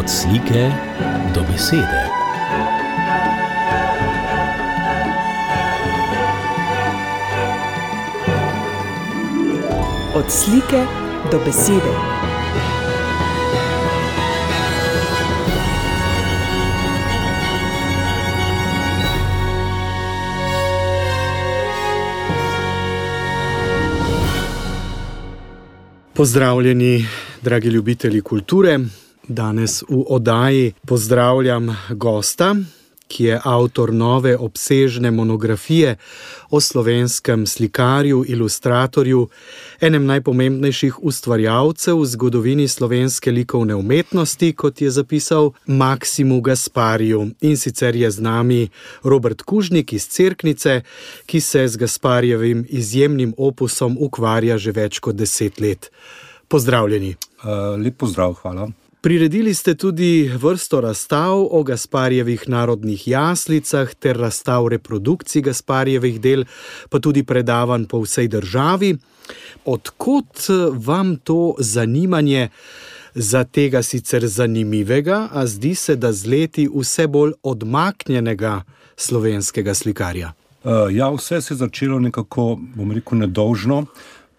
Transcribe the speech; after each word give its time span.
Od 0.00 0.08
slike 0.08 0.70
do 1.34 1.42
besede. 1.42 2.02
Od 10.14 10.24
slike 10.28 10.84
do 11.32 11.38
besede. 11.44 11.94
Pozdravljeni, 26.14 27.06
dragi 27.42 27.68
ljubitelji 27.68 28.20
kulture. 28.20 28.78
Danes 29.30 29.82
v 29.88 30.04
oddaji 30.08 30.72
pozdravljam 30.86 31.76
gosta, 31.90 32.56
ki 33.08 33.24
je 33.24 33.40
avtor 33.44 33.92
nove 33.94 34.36
obsežne 34.36 35.10
monografije 35.10 35.96
o 36.50 36.60
slovenskem 36.60 37.46
slikarju, 37.46 38.24
ilustratorju, 38.26 39.28
enem 39.80 40.06
najpomembnejših 40.06 40.98
ustvarjalcev 41.02 42.00
v 42.00 42.06
zgodovini 42.06 42.68
slovenske 42.68 43.30
likovne 43.30 43.74
umetnosti, 43.74 44.52
kot 44.52 44.80
je 44.80 44.90
zapisal 44.90 45.52
Maksimu 45.66 46.40
Gaspariju. 46.40 47.30
In 47.40 47.56
sicer 47.56 47.96
je 47.96 48.10
z 48.10 48.18
nami 48.18 48.68
Robert 49.04 49.42
Kužnik 49.42 49.92
iz 49.92 50.08
Cerknice, 50.08 50.82
ki 51.26 51.40
se 51.40 51.68
z 51.68 51.76
Gasparjevim 51.76 52.66
izjemnim 52.68 53.34
opusom 53.38 53.96
ukvarja 54.00 54.58
že 54.58 54.74
več 54.74 54.98
kot 54.98 55.14
deset 55.14 55.60
let. 55.60 55.90
Pozdravljeni. 56.48 57.14
Uh, 57.44 57.78
lep 57.78 57.94
pozdrav, 57.96 58.34
hvala. 58.42 58.70
Priredili 59.00 59.54
ste 59.54 59.74
tudi 59.74 60.30
vrsto 60.34 60.80
razstav 60.80 61.46
o 61.50 61.62
Gasparjevih 61.62 62.48
narodnih 62.48 63.08
jaslicah 63.08 63.94
ter 63.94 64.16
razstav 64.16 64.68
reprodukcij 64.68 65.42
Gasparjevih 65.42 66.20
del, 66.20 66.44
pa 66.90 67.00
tudi 67.00 67.22
predavanj 67.24 67.86
po 67.88 68.02
vsej 68.04 68.28
državi. 68.28 68.96
Odkot 69.64 70.44
vam 70.74 71.16
to 71.16 71.54
zanimanje 71.58 72.48
za 73.14 73.44
tega 73.44 73.82
sicer 73.82 74.26
zanimivega, 74.26 75.28
a 75.32 75.46
zdi 75.46 75.74
se, 75.74 75.96
da 75.96 76.12
z 76.12 76.26
leti 76.26 76.68
vse 76.74 77.06
bolj 77.06 77.32
odmaknjenega 77.42 78.62
slovenskega 78.96 79.74
slikarja? 79.74 80.32
Uh, 80.64 80.92
ja, 80.92 81.08
vse 81.10 81.40
se 81.40 81.54
je 81.54 81.58
začelo 81.58 81.98
nekako, 81.98 82.58
bom 82.76 82.92
rekel, 82.92 83.18
nedolžno. 83.18 83.86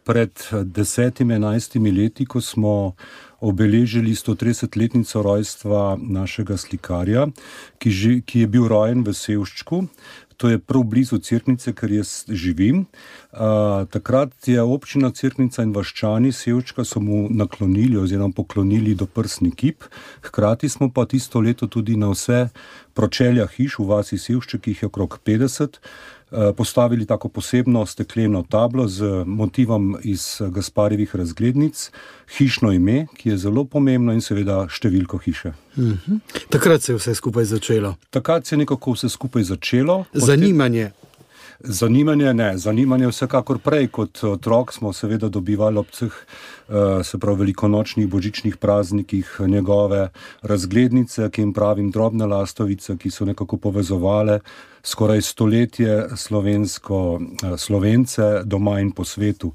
Pred 0.03 0.31
desetimi, 0.63 1.33
enajstimi 1.33 1.91
leti, 1.91 2.25
ko 2.25 2.41
smo 2.41 2.93
obeležili 3.41 4.13
130-letnico 4.15 5.21
rojstva 5.25 5.97
našega 5.97 6.57
slikarja, 6.57 7.27
ki, 7.81 7.91
ži, 7.91 8.13
ki 8.25 8.45
je 8.45 8.47
bil 8.47 8.67
rojen 8.69 9.01
v 9.03 9.15
Sevščku. 9.17 9.87
To 10.41 10.49
je 10.49 10.57
prav 10.57 10.83
blizu 10.89 11.19
Cerknice, 11.21 11.73
ker 11.77 11.91
jaz 11.93 12.23
živim. 12.29 12.85
Uh, 13.29 13.85
takrat 13.93 14.33
je 14.49 14.61
občina 14.61 15.11
Cerknica 15.13 15.61
in 15.61 15.73
vaščani 15.73 16.31
Sevčka 16.33 16.85
so 16.85 17.01
mu 17.01 17.27
naklonili 17.29 17.99
oziroma 18.01 18.33
poklonili 18.33 18.95
do 18.97 19.05
prsni 19.05 19.51
kip. 19.53 19.85
Hkrati 20.25 20.69
smo 20.69 20.89
pa 20.89 21.05
tisto 21.05 21.41
leto 21.45 21.67
tudi 21.67 21.93
na 21.97 22.09
vse 22.09 22.47
pročelja 22.97 23.45
hiš 23.53 23.77
v 23.79 23.85
vasi 23.93 24.17
Sevšček, 24.17 24.65
ki 24.65 24.73
jih 24.73 24.81
je 24.81 24.89
okrog 24.89 25.19
50, 25.25 25.77
uh, 25.77 26.20
postavili 26.57 27.05
tako 27.05 27.29
posebno 27.29 27.85
stekleno 27.85 28.43
tablo 28.49 28.87
z 28.87 29.23
motivom 29.25 29.97
iz 30.03 30.41
Gasparjevih 30.49 31.15
razglednic, 31.15 31.91
hišno 32.37 32.71
ime, 32.71 33.07
ki 33.17 33.29
je 33.29 33.37
zelo 33.37 33.65
pomembno 33.65 34.13
in 34.13 34.21
seveda 34.21 34.67
številko 34.69 35.17
hiše. 35.17 35.53
-huh. 35.77 36.19
Takrat 36.49 36.81
se 36.81 36.91
je 36.91 36.97
vse 36.97 37.15
skupaj 37.15 37.45
začelo. 37.45 37.95
Takrat 38.09 38.45
se 38.45 38.55
je 38.55 38.59
nekako 38.59 38.91
vse 38.91 39.09
skupaj 39.09 39.43
začelo. 39.43 40.05
Zanimanje. 40.13 40.91
Zanimanje 41.63 42.33
ne, 42.33 42.57
zanimanje 42.57 43.07
vsekakor 43.07 43.59
prej 43.61 43.87
kot 43.93 44.23
otrok 44.23 44.73
smo 44.73 44.93
seveda 44.93 45.29
dobivali 45.29 45.77
ob 45.77 45.85
vseh, 45.91 46.15
se 47.03 47.17
pravi, 47.17 47.39
velikonočnih 47.39 48.07
božičnih 48.07 48.57
praznikih 48.57 49.35
njegove 49.47 50.09
razglednice, 50.41 51.29
ki 51.29 51.41
jim 51.41 51.53
pravim 51.53 51.91
drobne 51.91 52.25
lastovice, 52.25 52.97
ki 52.97 53.11
so 53.11 53.25
nekako 53.25 53.57
povezovale 53.57 54.39
skoraj 54.83 55.21
stoletje 55.21 56.07
slovensko, 56.15 57.19
slovence 57.57 58.41
doma 58.43 58.79
in 58.79 58.91
po 58.91 59.03
svetu. 59.05 59.53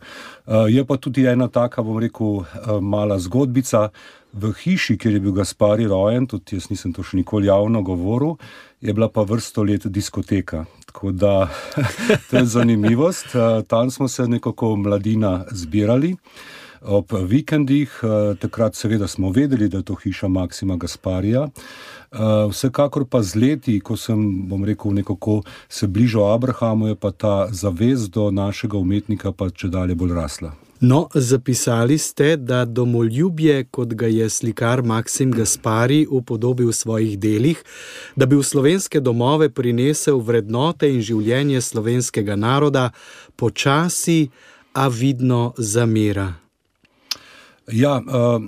Je 0.68 0.84
pa 0.84 0.96
tudi 0.96 1.26
ena 1.26 1.48
taka, 1.48 1.82
bom 1.82 1.98
rekel, 1.98 2.44
mala 2.80 3.18
zgodbica. 3.18 3.88
V 4.32 4.52
hiši, 4.52 4.98
kjer 4.98 5.14
je 5.14 5.20
bil 5.20 5.32
Gaspari 5.32 5.86
rojen, 5.88 6.26
tudi 6.26 6.58
jaz 6.58 6.68
nisem 6.70 6.92
to 6.92 7.02
še 7.02 7.16
nikoli 7.16 7.48
javno 7.48 7.80
govoril, 7.82 8.36
je 8.80 8.92
bila 8.92 9.08
pa 9.08 9.24
vrsto 9.24 9.64
let 9.64 9.86
diskoteka. 9.86 10.66
Tako 10.96 11.12
da 11.12 11.48
to 12.30 12.36
je 12.36 12.44
zanimivost. 12.44 13.26
Tam 13.66 13.90
smo 13.90 14.08
se 14.08 14.28
nekako 14.28 14.76
mladina 14.76 15.44
zbirali. 15.50 16.16
Ob 16.82 17.04
vikendih, 17.28 18.00
takrat 18.40 18.74
seveda 18.74 19.06
smo 19.06 19.30
vedeli, 19.30 19.68
da 19.68 19.76
je 19.76 19.82
to 19.82 19.94
hiša 19.94 20.28
Maksima 20.28 20.76
Gasparija. 20.76 21.48
Vsekakor 22.50 23.04
pa 23.04 23.22
z 23.22 23.36
leti, 23.36 23.80
ko 23.80 23.96
sem, 23.96 24.48
bom 24.48 24.64
rekel, 24.64 24.94
nekako 24.94 25.42
se 25.68 25.86
bližal 25.86 26.32
Abrahamu, 26.32 26.86
je 26.86 26.94
pa 26.94 27.10
ta 27.10 27.48
zavest 27.50 28.10
do 28.10 28.30
našega 28.30 28.78
umetnika 28.78 29.32
pa 29.32 29.50
če 29.50 29.68
dalje 29.68 29.94
bolj 29.94 30.14
rasla. 30.14 30.65
No, 30.80 31.08
zapisali 31.14 31.98
ste, 31.98 32.36
da 32.36 32.64
domoljubje, 32.64 33.64
kot 33.64 33.94
ga 33.94 34.06
je 34.06 34.30
slikar 34.30 34.82
Maksim 34.82 35.32
Gaspari 35.32 36.06
upodobil 36.10 36.68
v 36.68 36.72
svojih 36.72 37.18
delih, 37.18 37.62
da 38.16 38.26
bi 38.26 38.36
v 38.36 38.44
slovenske 38.44 39.00
domove 39.00 39.48
prinesel 39.48 40.20
vrednote 40.20 40.90
in 40.92 41.00
življenje 41.00 41.60
slovenskega 41.60 42.36
naroda, 42.36 42.90
počasi, 43.36 44.28
a 44.76 44.88
vidno 44.88 45.54
zamira. 45.56 46.45
Ja, 47.72 48.02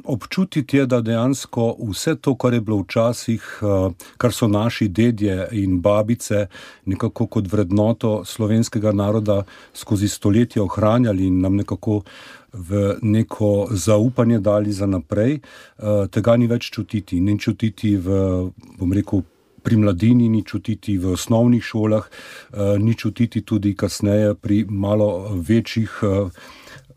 občutiti 0.04 0.76
je, 0.76 0.86
da 0.86 1.00
dejansko 1.00 1.76
vse 1.90 2.14
to, 2.16 2.36
kar 2.38 2.54
je 2.54 2.60
bilo 2.60 2.78
včasih, 2.82 3.60
kar 4.16 4.32
so 4.32 4.46
naši 4.48 4.88
dedje 4.88 5.48
in 5.52 5.80
babice 5.80 6.46
nekako 6.86 7.26
kot 7.26 7.52
vrednoto 7.52 8.24
slovenskega 8.24 8.92
naroda 8.92 9.42
skozi 9.74 10.08
stoletja 10.08 10.62
ohranjali 10.62 11.26
in 11.26 11.40
nam 11.40 11.56
nekako 11.56 12.02
v 12.52 12.94
neko 13.02 13.68
zaupanje 13.70 14.38
dali 14.38 14.72
za 14.72 14.86
naprej, 14.86 15.40
tega 16.10 16.36
ni 16.36 16.46
več 16.46 16.70
čutiti. 16.70 17.20
Ni 17.20 17.38
čutiti 17.38 17.96
v, 17.96 18.20
bom 18.78 18.92
rekel, 18.92 19.22
pri 19.62 19.76
mladini, 19.76 20.28
ni 20.28 20.44
čutiti 20.46 20.94
v 20.98 21.12
osnovnih 21.12 21.62
šolah, 21.64 22.06
ni 22.78 22.94
čutiti 22.94 23.42
tudi 23.42 23.74
kasneje 23.74 24.34
pri 24.34 24.64
malo 24.70 25.34
večjih 25.34 25.98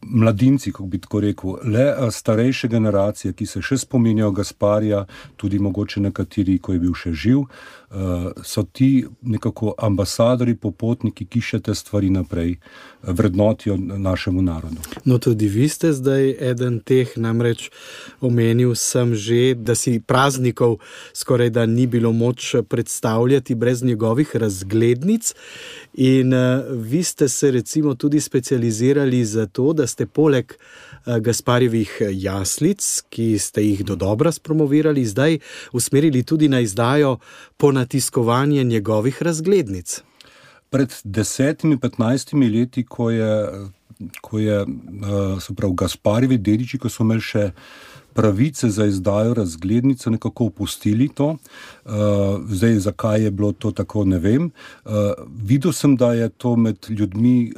mladinci, 0.01 0.71
kako 0.71 0.85
bi 0.85 0.99
tako 0.99 1.19
rekel, 1.19 1.55
le 1.63 2.11
starejše 2.11 2.67
generacije, 2.67 3.33
ki 3.33 3.45
se 3.45 3.61
še 3.61 3.77
spominjajo 3.77 4.31
Gasparja, 4.31 5.05
tudi 5.37 5.59
mogoče 5.59 6.01
nekateri, 6.01 6.57
ko 6.59 6.73
je 6.73 6.79
bil 6.79 6.93
še 6.97 7.13
živ, 7.13 7.45
so 8.43 8.63
ti 8.63 9.05
nekako 9.21 9.73
ambasadori, 9.77 10.55
popotniki, 10.55 11.25
ki 11.25 11.41
še 11.43 11.59
te 11.59 11.75
stvari 11.75 12.09
naprej 12.09 12.53
vrednotijo 13.03 13.75
našemu 13.77 14.41
narodu. 14.41 14.77
No, 15.05 15.17
tudi 15.17 15.47
vi 15.51 15.67
ste 15.69 15.91
zdaj 15.93 16.35
eden 16.51 16.79
teh, 16.79 17.11
namreč 17.17 17.67
omenil 18.21 18.75
sem 18.79 19.15
že, 19.15 19.55
da 19.55 19.75
si 19.75 19.99
praznikov 19.99 20.77
skoraj 21.13 21.49
da 21.49 21.65
ni 21.65 21.87
bilo 21.87 22.11
moč 22.11 22.55
predstavljati 22.69 23.55
brez 23.55 23.83
njegovih 23.83 24.35
razglednic. 24.35 25.33
In 25.93 26.33
uh, 26.33 26.63
vi 26.71 27.03
ste 27.03 27.27
se 27.27 27.51
recimo 27.51 27.95
tudi 27.95 28.19
specializirali 28.19 29.25
za 29.25 29.45
to, 29.45 29.73
da 29.73 29.87
ste 29.87 30.05
poleg 30.05 30.53
Gasparjevih 31.05 32.01
jaslic, 32.13 33.03
ki 33.09 33.39
ste 33.39 33.63
jih 33.65 33.83
do 33.85 33.95
dobra 33.95 34.31
spromovirali, 34.31 35.05
zdaj 35.05 35.39
usmerili 35.73 36.23
tudi 36.23 36.47
na 36.47 36.59
izdajo 36.61 37.17
ponatiskovanja 37.81 38.63
njegovih 38.63 39.23
razglednic. 39.23 40.01
Pred 40.69 40.93
desetimi, 41.03 41.79
petnajstimi 41.79 42.49
leti, 42.49 42.85
ko 42.85 43.09
je, 43.09 43.49
ko 44.21 44.39
je 44.39 44.61
uh, 44.61 45.55
pravi, 45.55 45.73
Gasparjevi 45.75 46.37
dediči, 46.37 46.77
ko 46.77 46.89
so 46.89 47.03
imeli 47.03 47.21
še 47.21 47.51
pravice 48.13 48.69
za 48.69 48.85
izdajo 48.85 49.33
razglednice, 49.33 50.11
nekako 50.11 50.45
opustili 50.51 51.09
to. 51.09 51.37
Uh, 51.85 52.45
zdaj, 52.49 52.77
zakaj 52.85 53.23
je 53.23 53.31
bilo 53.31 53.51
to 53.51 53.71
tako, 53.71 54.05
ne 54.05 54.19
vem. 54.19 54.51
Uh, 54.85 55.11
videl 55.27 55.73
sem, 55.73 55.97
da 55.97 56.13
je 56.13 56.29
to 56.29 56.55
med 56.55 56.85
ljudmi 56.89 57.51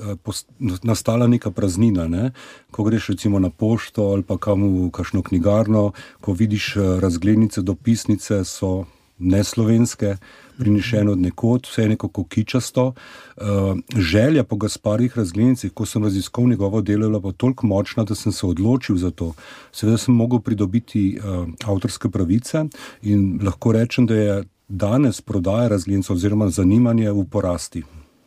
nastala 0.84 1.28
neka 1.28 1.52
praznina. 1.52 2.08
Ne? 2.08 2.32
Ko 2.72 2.88
greš 2.88 3.12
recimo 3.12 3.40
na 3.40 3.50
pošto 3.50 4.08
ali 4.16 4.24
pa 4.24 4.38
kam 4.38 4.64
v 4.64 4.90
kakšno 4.92 5.22
knjigarno, 5.22 5.92
ko 6.22 6.34
vidiš 6.34 6.76
razglednice, 7.04 7.62
dopisnice 7.62 8.44
so 8.48 8.86
neslovenske, 9.24 10.18
prinešeno 10.58 11.12
od 11.12 11.20
nekod, 11.20 11.68
vse 11.70 11.82
je 11.82 11.90
nekako 11.90 12.24
kičasto. 12.24 12.94
Uh, 13.38 13.44
želja 13.98 14.44
po 14.44 14.56
Gasparjih 14.56 15.18
razglednicah, 15.18 15.72
ko 15.72 15.86
sem 15.86 16.04
raziskoval 16.04 16.50
njegovo 16.50 16.82
delo, 16.82 17.06
je 17.06 17.20
bila 17.20 17.34
toliko 17.34 17.68
močna, 17.68 18.04
da 18.04 18.16
sem 18.16 18.32
se 18.32 18.46
odločil 18.46 18.98
za 18.98 19.12
to. 19.12 19.34
Seveda 19.72 19.98
sem 19.98 20.16
mogel 20.16 20.40
pridobiti 20.40 21.18
uh, 21.18 21.48
avtorske 21.66 22.10
pravice 22.10 22.66
in 23.02 23.40
lahko 23.44 23.72
rečem, 23.72 24.08
da 24.08 24.16
je 24.16 24.44
danes 24.68 25.22
prodaja 25.22 25.68
razglednic 25.68 26.10
oziroma 26.10 26.50
zanimanje 26.50 27.12
v 27.12 27.26
porasti. 27.32 27.84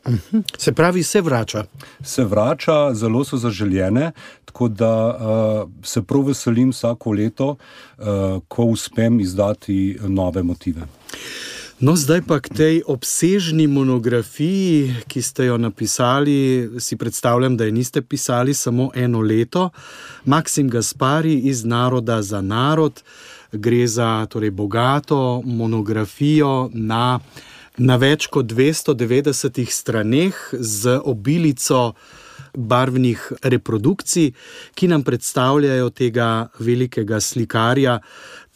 Mhm. 0.09 0.39
Se 0.59 0.73
pravi, 0.73 1.03
se 1.03 1.21
vrača. 1.21 1.65
Se 2.03 2.25
vrača, 2.25 2.95
zelo 2.95 3.25
so 3.25 3.37
zaželjene, 3.37 4.13
tako 4.45 4.69
da 4.69 5.07
uh, 5.07 5.71
se 5.83 6.03
prav 6.03 6.23
veselim 6.23 6.71
vsako 6.71 7.13
leto, 7.13 7.57
uh, 7.99 8.05
ko 8.49 8.65
uspem 8.65 9.21
izdati 9.21 9.99
nove 10.09 10.43
motive. 10.43 10.87
No, 11.81 11.93
zdaj 11.97 12.23
pa 12.25 12.41
k 12.41 12.49
tej 12.49 12.77
obsežni 12.89 13.67
monografiji, 13.69 14.95
ki 15.13 15.23
ste 15.23 15.45
jo 15.45 15.59
napisali, 15.61 16.71
si 16.81 16.97
predstavljam, 16.97 17.57
da 17.57 17.65
je 17.65 17.73
niste 17.73 18.03
pisali 18.03 18.55
samo 18.55 18.91
eno 18.95 19.21
leto. 19.21 19.71
Maksim 20.25 20.71
Gaspari 20.73 21.35
iz 21.35 21.65
Naroda 21.65 22.23
za 22.23 22.41
narod, 22.41 23.03
gre 23.53 23.87
za 23.87 24.27
torej, 24.27 24.51
bogato 24.51 25.43
monografijo 25.45 26.71
na 26.73 27.21
na 27.79 27.97
več 28.01 28.29
kot 28.33 28.47
290 28.53 29.71
straneh 29.71 30.37
z 30.53 30.97
obilico 31.05 31.95
barvnih 32.57 33.21
reprodukcij, 33.43 34.33
ki 34.75 34.89
nam 34.89 35.05
predstavljajo 35.05 35.91
tega 35.91 36.49
velikega 36.59 37.21
slikarja, 37.21 37.99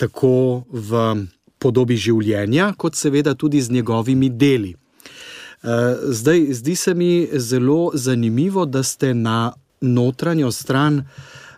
tako 0.00 0.64
v 0.72 1.26
podobi 1.60 1.98
življenja, 2.00 2.72
kot 2.80 2.96
seveda 2.96 3.34
tudi 3.36 3.60
z 3.60 3.76
njegovimi 3.76 4.30
deli. 4.32 4.72
Eh, 4.72 5.96
zdaj, 6.16 6.46
zdi 6.56 6.76
se 6.76 6.94
mi 6.94 7.28
zelo 7.36 7.90
zanimivo, 7.94 8.64
da 8.64 8.82
ste 8.82 9.14
na 9.14 9.52
notranjo 9.80 10.50
stran, 10.52 11.04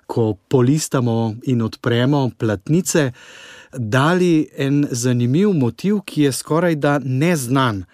ko 0.07 0.35
polistamo 0.49 1.35
in 1.49 1.63
odpremo 1.63 2.31
platnice, 2.39 3.13
dali 3.73 4.49
en 4.57 4.87
zanimiv 4.91 5.53
motiv, 5.53 6.01
ki 6.05 6.23
je 6.23 6.33
skoraj 6.33 6.75
da 6.75 6.99
neznan. 7.05 7.85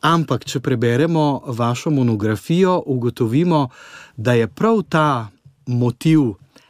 Ampak, 0.00 0.44
če 0.44 0.60
preberemo 0.60 1.42
vašo 1.46 1.90
monografijo, 1.90 2.82
ugotovimo, 2.86 3.68
da 4.16 4.32
je 4.32 4.48
prav 4.48 4.82
ta 4.88 5.28
motiv 5.66 6.20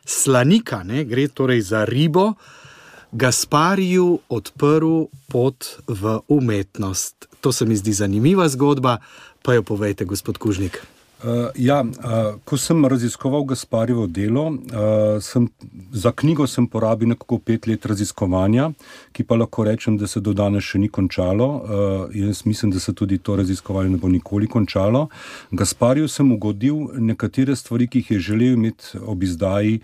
slanika, 0.04 0.82
ne, 0.82 1.04
gre 1.04 1.28
torej 1.28 1.60
za 1.60 1.84
ribo, 1.84 2.32
Gaspariju 3.12 4.18
odprl 4.28 5.06
pot 5.32 5.64
v 5.86 6.18
umetnost. 6.28 7.28
To 7.40 7.52
se 7.52 7.64
mi 7.64 7.76
zdi 7.76 7.92
zanimiva 7.92 8.48
zgodba, 8.48 8.98
pa 9.42 9.54
jo 9.54 9.62
povejte, 9.62 10.04
gospod 10.04 10.38
Kužnik. 10.38 10.97
Uh, 11.18 11.50
ja, 11.58 11.80
uh, 11.82 12.36
ko 12.46 12.56
sem 12.56 12.84
raziskoval 12.86 13.42
Gasparjevo 13.44 14.06
delo, 14.06 14.44
uh, 14.52 15.22
sem, 15.22 15.48
za 15.90 16.12
knjigo 16.12 16.46
sem 16.46 16.66
porabil 16.70 17.10
nekako 17.10 17.40
pet 17.42 17.66
let 17.66 17.86
raziskovanja, 17.90 18.68
ki 19.12 19.24
pa 19.26 19.34
lahko 19.34 19.64
rečem, 19.66 19.96
da 19.98 20.06
se 20.06 20.22
do 20.22 20.30
danes 20.32 20.62
še 20.62 20.78
ni 20.78 20.86
končalo. 20.88 21.48
Uh, 21.48 22.14
jaz 22.14 22.44
mislim, 22.46 22.70
da 22.70 22.78
se 22.78 22.94
tudi 22.94 23.18
to 23.18 23.34
raziskovanje 23.36 23.96
ne 23.96 23.98
bo 23.98 24.08
nikoli 24.08 24.46
končalo. 24.46 25.08
Gasparju 25.50 26.06
sem 26.08 26.30
ugodil 26.32 26.86
nekatere 27.10 27.56
stvari, 27.56 27.90
ki 27.90 28.04
jih 28.04 28.14
je 28.14 28.20
želel 28.30 28.54
imeti 28.54 29.02
ob 29.02 29.26
izdaji. 29.26 29.80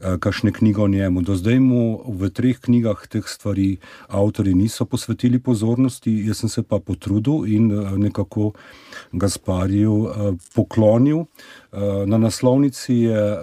Kakšne 0.00 0.52
knjige 0.52 0.80
o 0.80 0.88
njemu. 0.88 1.20
Do 1.20 1.36
zdaj 1.36 1.58
mu 1.60 2.00
v 2.08 2.30
treh 2.32 2.60
knjigah 2.60 3.06
teh 3.08 3.26
stvari 3.28 3.76
avtori 4.08 4.54
niso 4.54 4.84
posvetili 4.84 5.38
pozornosti, 5.38 6.12
jaz 6.26 6.40
sem 6.40 6.48
se 6.48 6.62
pa 6.62 6.78
potrudil 6.80 7.44
in 7.44 7.68
nekako 8.00 8.46
uh, 8.46 8.54
Gaspariju 9.12 10.08
eh, 10.08 10.32
poklonil. 10.54 11.18
Eh, 11.18 12.06
na 12.06 12.18
naslovnici 12.18 12.94
je 12.94 13.18
eh, 13.32 13.40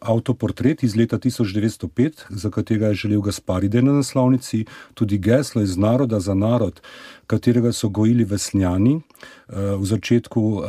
avtoportret 0.00 0.82
iz 0.82 0.96
leta 0.96 1.18
1905, 1.18 2.12
za 2.30 2.50
katerega 2.50 2.86
je 2.86 2.94
želel 2.94 3.20
Gaspari, 3.20 3.68
da 3.68 3.78
je 3.78 3.82
na 3.82 3.92
naslovnici 3.92 4.64
tudi 4.94 5.18
geslo 5.18 5.62
iz 5.62 5.76
naroda 5.76 6.20
za 6.20 6.34
narod, 6.34 6.80
katerega 7.26 7.72
so 7.72 7.88
gojili 7.88 8.24
vesnjani 8.24 9.00
v 9.48 9.84
začetku 9.84 10.62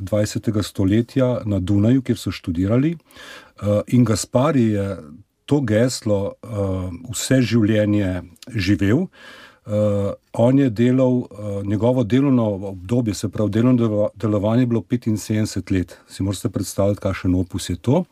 20. 0.00 0.62
stoletja 0.62 1.40
na 1.44 1.58
Dunaju, 1.58 2.02
kjer 2.02 2.18
so 2.18 2.30
študirali. 2.30 2.96
In 3.86 4.04
Gaspari 4.04 4.64
je 4.72 4.96
to 5.46 5.60
geslo 5.60 6.34
vse 7.10 7.40
življenje 7.42 8.22
živel. 8.54 9.08
Uh, 9.68 10.12
on 10.32 10.58
je 10.58 10.70
delal, 10.70 11.12
uh, 11.12 11.64
njegovo 11.64 12.04
delovno 12.04 12.44
obdobje, 12.70 13.14
se 13.14 13.28
pravi, 13.28 13.50
delovno 13.50 14.08
delovanje 14.14 14.62
je 14.62 14.66
bilo 14.66 14.80
75 14.80 15.72
let. 15.72 15.98
Si 16.08 16.22
morate 16.22 16.48
predstavljati, 16.48 17.00
kakšen 17.00 17.34
opus 17.34 17.68
je 17.70 17.76
to. 17.76 17.92
Uh, 17.98 18.04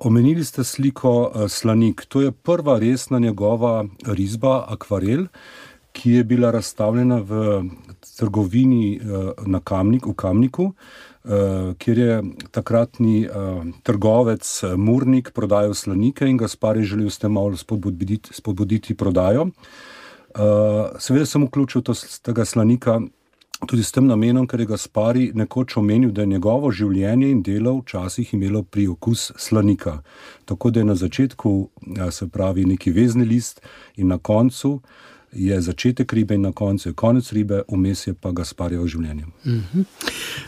omenili 0.00 0.44
ste 0.44 0.64
sliko 0.64 1.12
uh, 1.20 1.46
Slanik. 1.48 2.04
To 2.08 2.20
je 2.20 2.32
prva 2.32 2.78
resna 2.78 3.18
njegova 3.18 3.84
risba, 4.06 4.64
akvarel, 4.68 5.26
ki 5.92 6.10
je 6.10 6.24
bila 6.24 6.50
razstavljena 6.50 7.20
v 7.22 7.62
trgovini 8.16 9.00
uh, 9.00 9.46
na 9.46 9.60
Kamnik, 9.60 10.06
v 10.06 10.14
Kamniku, 10.14 10.64
uh, 10.64 10.74
kjer 11.78 11.98
je 11.98 12.22
takratni 12.50 13.26
uh, 13.28 13.64
trgovec 13.82 14.62
Murnik 14.76 15.32
prodajal 15.34 15.74
slanike 15.74 16.26
in 16.26 16.36
Gaspar 16.36 16.76
je 16.76 16.84
želel 16.84 17.10
s 17.10 17.18
tem 17.18 17.32
malo 17.32 17.56
spodbuditi, 17.56 18.34
spodbuditi 18.34 18.94
prodajo. 18.94 19.50
Seveda 20.98 21.26
sem 21.26 21.44
vključil 21.44 21.82
to, 21.82 21.94
tega 22.22 22.44
slanika 22.44 23.00
tudi 23.66 23.82
s 23.82 23.90
tem 23.92 24.06
namenom, 24.06 24.46
ker 24.46 24.60
je 24.60 24.68
Gaspari 24.70 25.24
nekoč 25.34 25.76
omenil, 25.76 26.12
da 26.14 26.22
je 26.22 26.30
njegovo 26.30 26.70
življenje 26.70 27.30
in 27.30 27.42
delo 27.42 27.78
včasih 27.80 28.34
imelo 28.34 28.62
priokus 28.62 29.32
slanika. 29.36 29.98
Tako 30.44 30.70
da 30.70 30.80
je 30.80 30.84
na 30.84 30.94
začetku, 30.94 31.54
se 32.10 32.28
pravi, 32.28 32.64
neki 32.64 32.92
vezni 32.94 33.24
list 33.24 33.60
in 33.96 34.08
na 34.14 34.18
koncu 34.18 34.78
je 35.32 35.60
začetek 35.60 36.12
ribe 36.12 36.34
in 36.34 36.42
na 36.42 36.52
koncu 36.52 36.88
je 36.88 36.92
konec 36.92 37.32
ribe, 37.32 37.62
vmes 37.68 38.06
je 38.06 38.14
pa 38.14 38.32
Gasparjevo 38.32 38.86
življenje. 38.86 39.24
Mm 39.44 39.60
-hmm. 39.60 39.84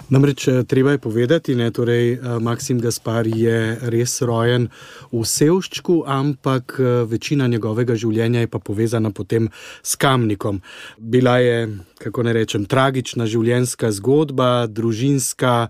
Namreč 0.08 0.48
eh, 0.48 0.64
treba 0.64 0.90
je 0.90 0.98
povedati, 0.98 1.54
da 1.54 1.70
torej, 1.70 2.12
eh, 2.12 2.38
Maksim 2.40 2.80
Gaspar 2.80 3.26
je 3.26 3.78
res 3.82 4.22
rojen 4.22 4.68
v 5.12 5.24
Sevščku, 5.24 6.04
ampak 6.06 6.80
eh, 6.80 7.04
večina 7.04 7.46
njegovega 7.46 7.94
življenja 7.94 8.40
je 8.40 8.46
pa 8.46 8.58
povezana 8.58 9.10
potem 9.10 9.48
s 9.82 9.96
Kamnikom. 9.96 10.60
Bila 10.98 11.38
je, 11.38 11.78
kako 11.98 12.22
ne 12.22 12.32
rečem, 12.32 12.64
tragična 12.64 13.26
življenjska 13.26 13.92
zgodba, 13.92 14.66
družinska. 14.66 15.68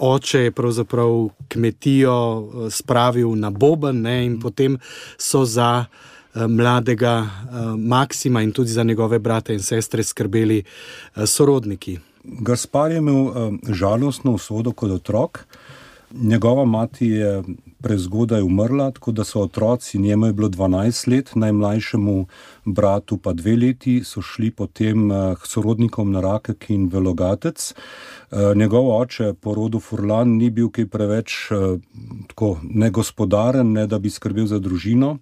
Oče 0.00 0.38
je 0.38 0.50
pravzaprav 0.50 1.30
kmetijo 1.48 2.68
spravil 2.70 3.34
na 3.34 3.50
Boben 3.50 4.02
ne, 4.02 4.24
in 4.24 4.40
potem 4.40 4.78
so 5.18 5.44
za. 5.44 5.86
Eh, 5.86 6.15
mladega 6.48 7.18
eh, 7.18 7.76
Maksima 7.76 8.42
in 8.42 8.52
tudi 8.52 8.70
za 8.70 8.82
njegove 8.82 9.18
brate 9.18 9.54
in 9.54 9.62
sestre 9.62 10.02
skrbeli 10.02 10.58
eh, 10.58 11.26
sorodniki. 11.26 11.98
Gaspar 12.24 12.90
je 12.90 12.98
imel 12.98 13.30
žalostno 13.68 14.32
usodo 14.32 14.72
kot 14.72 14.90
otrok. 14.90 15.46
Njegova 16.14 16.64
mati 16.64 17.06
je 17.06 17.42
prezgodaj 17.82 18.42
umrla, 18.42 18.90
tako 18.90 19.12
da 19.12 19.24
so 19.24 19.40
otroci, 19.40 19.98
njemu 19.98 20.26
je 20.26 20.32
bilo 20.32 20.48
12 20.48 21.08
let, 21.10 21.30
najmlajšemu 21.34 22.26
bratu 22.64 23.16
pa 23.16 23.32
dve 23.32 23.56
leti, 23.56 24.04
so 24.04 24.22
šli 24.22 24.50
potem 24.50 25.10
k 25.42 25.46
sorodnikom 25.46 26.12
na 26.12 26.20
Rakek 26.20 26.70
in 26.70 26.88
Velogatec. 26.88 27.74
Njegov 28.54 29.00
oče 29.00 29.34
po 29.40 29.54
rodu 29.54 29.80
Furlan 29.80 30.36
ni 30.36 30.50
bil 30.50 30.70
kaj 30.70 30.86
preveč 30.86 31.34
tako 32.26 32.56
negospodaren, 32.62 33.72
ne 33.72 33.86
da 33.86 33.98
bi 33.98 34.10
skrbel 34.10 34.46
za 34.46 34.58
družino 34.58 35.18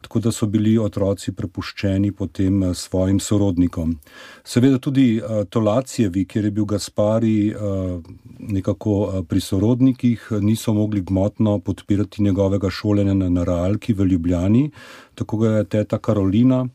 tako 0.00 0.20
da 0.20 0.32
so 0.32 0.46
bili 0.46 0.78
otroci 0.78 1.32
prepuščeni 1.32 2.12
potem 2.12 2.62
eh, 2.62 2.74
svojim 2.74 3.20
sorodnikom. 3.20 3.96
Seveda 4.44 4.78
tudi 4.78 5.20
uh, 5.20 5.44
Tolacijevi, 5.50 6.24
kjer 6.24 6.44
je 6.44 6.50
bil 6.50 6.64
Gaspari 6.64 7.54
uh, 7.54 8.02
nekako 8.38 9.24
pri 9.28 9.40
sorodnikih, 9.40 10.28
niso 10.40 10.74
mogli 10.74 11.00
gmotno 11.00 11.58
podpirati 11.58 12.22
njegovega 12.22 12.70
šolanja 12.70 13.14
na 13.14 13.44
Realki 13.44 13.92
v 13.92 14.04
Ljubljani, 14.04 14.70
tako 15.14 15.36
ga 15.36 15.48
je 15.56 15.64
teta 15.64 15.98
Karolina 15.98 16.66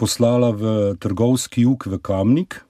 poslala 0.00 0.50
v 0.50 0.96
trgovski 0.96 1.68
jug 1.68 1.84
v 1.86 1.98
Kamnik, 2.00 2.62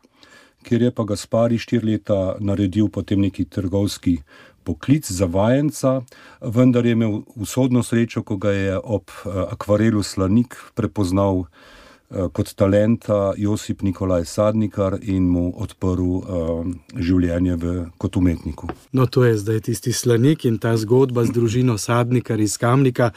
kjer 0.66 0.82
je 0.82 0.90
pa 0.90 1.06
Gaspari 1.06 1.58
štiri 1.58 1.92
leta 1.94 2.36
naredil 2.42 2.90
potem 2.90 3.22
neki 3.22 3.46
trgovski 3.46 4.18
poklic 4.64 5.10
za 5.10 5.26
vajenca, 5.26 6.00
vendar 6.40 6.86
je 6.86 6.92
imel 6.92 7.20
usodno 7.34 7.82
srečo, 7.82 8.22
ko 8.22 8.36
ga 8.36 8.50
je 8.50 8.78
ob 8.78 9.10
eh, 9.10 9.28
akvarelu 9.52 10.02
Slanik 10.02 10.56
prepoznal 10.74 11.44
eh, 11.44 12.28
kot 12.32 12.54
talenta 12.54 13.32
Josip 13.36 13.82
Nikolaj 13.82 14.24
Sadnikar 14.24 14.98
in 15.02 15.28
mu 15.30 15.52
odprl 15.56 16.02
uh, 16.02 16.66
življenje 16.96 17.56
v, 17.56 17.74
kot 17.98 18.16
umetniku. 18.16 18.68
No, 18.92 19.06
to 19.06 19.24
je 19.24 19.38
zdaj 19.38 19.60
tisti 19.70 19.92
slanik 19.92 20.44
in 20.44 20.58
ta 20.58 20.74
zgodba 20.76 21.24
z 21.24 21.34
družino 21.36 21.78
Sadnikar 21.78 22.40
iz 22.40 22.58
Kamnika, 22.58 23.12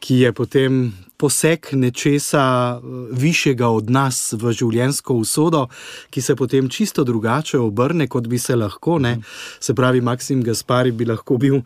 ki 0.00 0.22
je 0.24 0.32
potem 0.32 0.80
poseg 1.20 1.68
nečesa 1.76 2.44
eh, 2.76 2.82
višjega 3.12 3.68
od 3.68 3.90
nas 3.92 4.32
v 4.32 4.52
življenjsko 4.56 5.18
usodo, 5.20 5.66
ki 6.10 6.22
se 6.24 6.36
potem 6.36 6.70
čisto 6.72 7.04
drugače 7.04 7.60
obrne, 7.60 8.08
kot 8.08 8.28
bi 8.30 8.38
se 8.38 8.56
lahko. 8.56 8.98
Ne? 8.98 9.18
Se 9.60 9.74
pravi, 9.76 10.00
Maksim 10.00 10.42
Gaspari 10.46 10.94
bi 10.96 11.08
lahko 11.08 11.36
bil 11.40 11.60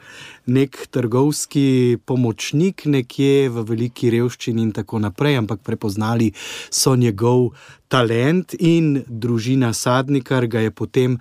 nek 0.46 0.86
trgovski 0.90 1.98
pomočnik 2.04 2.86
nekje 2.90 3.48
v 3.54 3.64
veliki 3.68 4.10
revščini 4.14 4.66
in 4.66 4.74
tako 4.74 5.00
naprej, 5.04 5.38
ampak 5.44 5.62
prepoznali 5.62 6.32
so 6.70 6.96
njegov. 6.96 7.52
Talent 7.94 8.56
in 8.58 9.04
družina 9.06 9.68
Sadnikar 9.76 10.48
ga 10.50 10.64
je 10.64 10.70
potem 10.74 11.14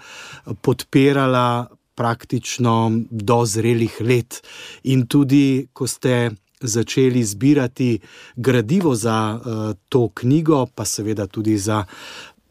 podpirala 0.65 1.67
praktično 1.95 2.91
do 3.11 3.45
zrelih 3.45 3.99
let. 4.01 4.41
In 4.89 5.05
tudi, 5.07 5.67
ko 5.73 5.87
ste 5.87 6.31
začeli 6.63 7.23
zbirati 7.23 7.99
gradivo 8.35 8.95
za 8.95 9.39
uh, 9.39 9.75
to 9.89 10.09
knjigo, 10.13 10.65
pa 10.65 10.85
seveda 10.85 11.27
tudi 11.27 11.57
za 11.57 11.85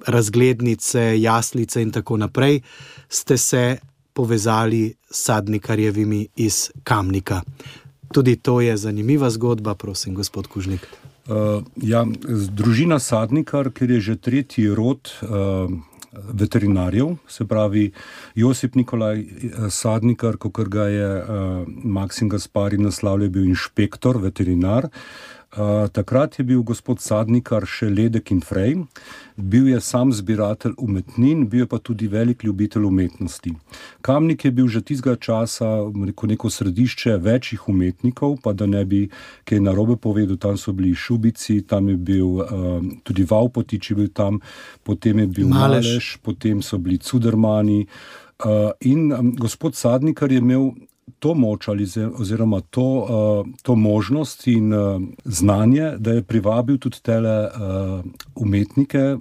razglednice, 0.07 1.21
jaslice 1.21 1.83
in 1.83 1.91
tako 1.91 2.17
naprej, 2.17 2.61
ste 3.09 3.37
se 3.39 3.77
povezali 4.13 4.95
s 5.11 5.25
sadnikarjevimi 5.25 6.29
iz 6.37 6.71
Kamnika. 6.85 7.43
Tudi 8.13 8.37
to 8.37 8.61
je 8.61 8.77
zanimiva 8.77 9.31
zgodba, 9.31 9.75
prosim, 9.75 10.15
gospod 10.15 10.47
Kužnik. 10.47 10.87
Uh, 11.27 11.63
ja, 11.77 12.05
družina 12.51 12.99
Sadnikar, 12.99 13.71
ker 13.71 13.91
je 13.91 14.01
že 14.01 14.17
tretji 14.17 14.67
rod. 14.75 15.09
Uh, 15.23 15.71
veterinarjev, 16.13 17.17
se 17.29 17.47
pravi 17.49 17.91
Josip 18.35 18.75
Nikolaj 18.75 19.21
eh, 19.21 19.27
Sadnikar, 19.71 20.37
kot 20.37 20.69
ga 20.69 20.87
je 20.89 21.11
uh, 21.23 21.69
Maksim 21.85 22.29
Gaspari 22.29 22.79
naslavljal, 22.79 23.31
bil 23.31 23.49
inšpektor, 23.49 24.21
veterinar. 24.23 24.89
Uh, 25.53 25.89
takrat 25.93 26.39
je 26.39 26.45
bil 26.49 26.63
gospod 26.65 27.03
Sadnikar 27.05 27.67
še 27.69 27.91
ledek 27.93 28.31
in 28.33 28.39
frej, 28.41 28.71
bil 29.37 29.67
je 29.69 29.81
sam 29.85 30.09
zbiratelj 30.09 30.79
umetnin, 30.81 31.43
bil 31.45 31.67
je 31.67 31.69
pa 31.69 31.77
tudi 31.77 32.07
velik 32.09 32.41
ljubitelj 32.41 32.87
umetnosti. 32.89 33.53
Kamnik 34.01 34.47
je 34.47 34.51
bil 34.51 34.71
že 34.73 34.81
tistega 34.81 35.13
časa 35.21 35.69
rekel, 36.07 36.33
neko 36.33 36.49
središče 36.49 37.19
večjih 37.21 37.69
umetnikov, 37.69 38.39
pa 38.41 38.55
da 38.57 38.65
ne 38.65 38.81
bi 38.89 39.03
kaj 39.45 39.61
narobe 39.61 39.99
povedal, 40.01 40.39
tam 40.41 40.57
so 40.57 40.73
bili 40.73 40.95
Šubici, 40.97 41.61
tam 41.69 41.91
je 41.93 41.99
bil 42.01 42.41
uh, 42.41 42.81
tudi 43.05 43.29
Vaupotič, 43.29 43.91
je 43.91 43.97
bil 43.99 44.09
tam, 44.09 44.41
potem 44.89 45.21
je 45.21 45.27
bil 45.27 45.53
Malež, 45.53 45.85
Malež 45.85 46.17
potem 46.25 46.65
so 46.65 46.81
bili 46.81 46.97
Cudermani. 46.97 47.85
Uh, 48.41 48.73
in 48.81 49.13
um, 49.13 49.37
gospod 49.37 49.77
Sadnikar 49.77 50.33
je 50.33 50.41
imel 50.41 50.73
to 51.19 51.35
moč 51.35 51.69
ali 51.69 51.87
oziroma 52.19 52.61
to, 52.61 52.83
uh, 52.83 53.47
to 53.63 53.75
možnost 53.75 54.47
in 54.47 54.75
uh, 54.75 55.03
znanje, 55.25 55.93
da 55.99 56.13
je 56.13 56.23
privabil 56.23 56.79
tudi 56.79 57.03
te 57.03 57.19
uh, 57.19 58.05
umetnike. 58.35 59.17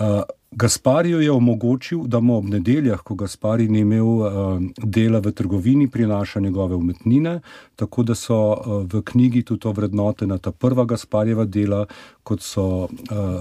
Uh, 0.00 0.22
Gasparijo 0.54 1.20
je 1.20 1.32
omogočil, 1.32 2.02
da 2.06 2.20
mu 2.20 2.36
ob 2.36 2.44
nedeljah, 2.44 3.00
ko 3.00 3.14
Gaspari 3.14 3.68
ni 3.68 3.78
imel 3.78 4.06
uh, 4.06 4.60
dela 4.84 5.18
v 5.18 5.32
trgovini, 5.32 5.88
prinaša 5.88 6.40
njegove 6.40 6.76
umetnine, 6.76 7.40
tako 7.76 8.02
da 8.02 8.14
so 8.14 8.36
uh, 8.36 8.82
v 8.92 9.02
knjigi 9.02 9.42
tudi 9.42 9.68
ovrednotena 9.68 10.38
ta 10.38 10.52
prva 10.52 10.84
Gasparjeva 10.84 11.44
dela, 11.44 11.86
kot 12.22 12.42
so 12.42 12.66
uh, 12.66 12.88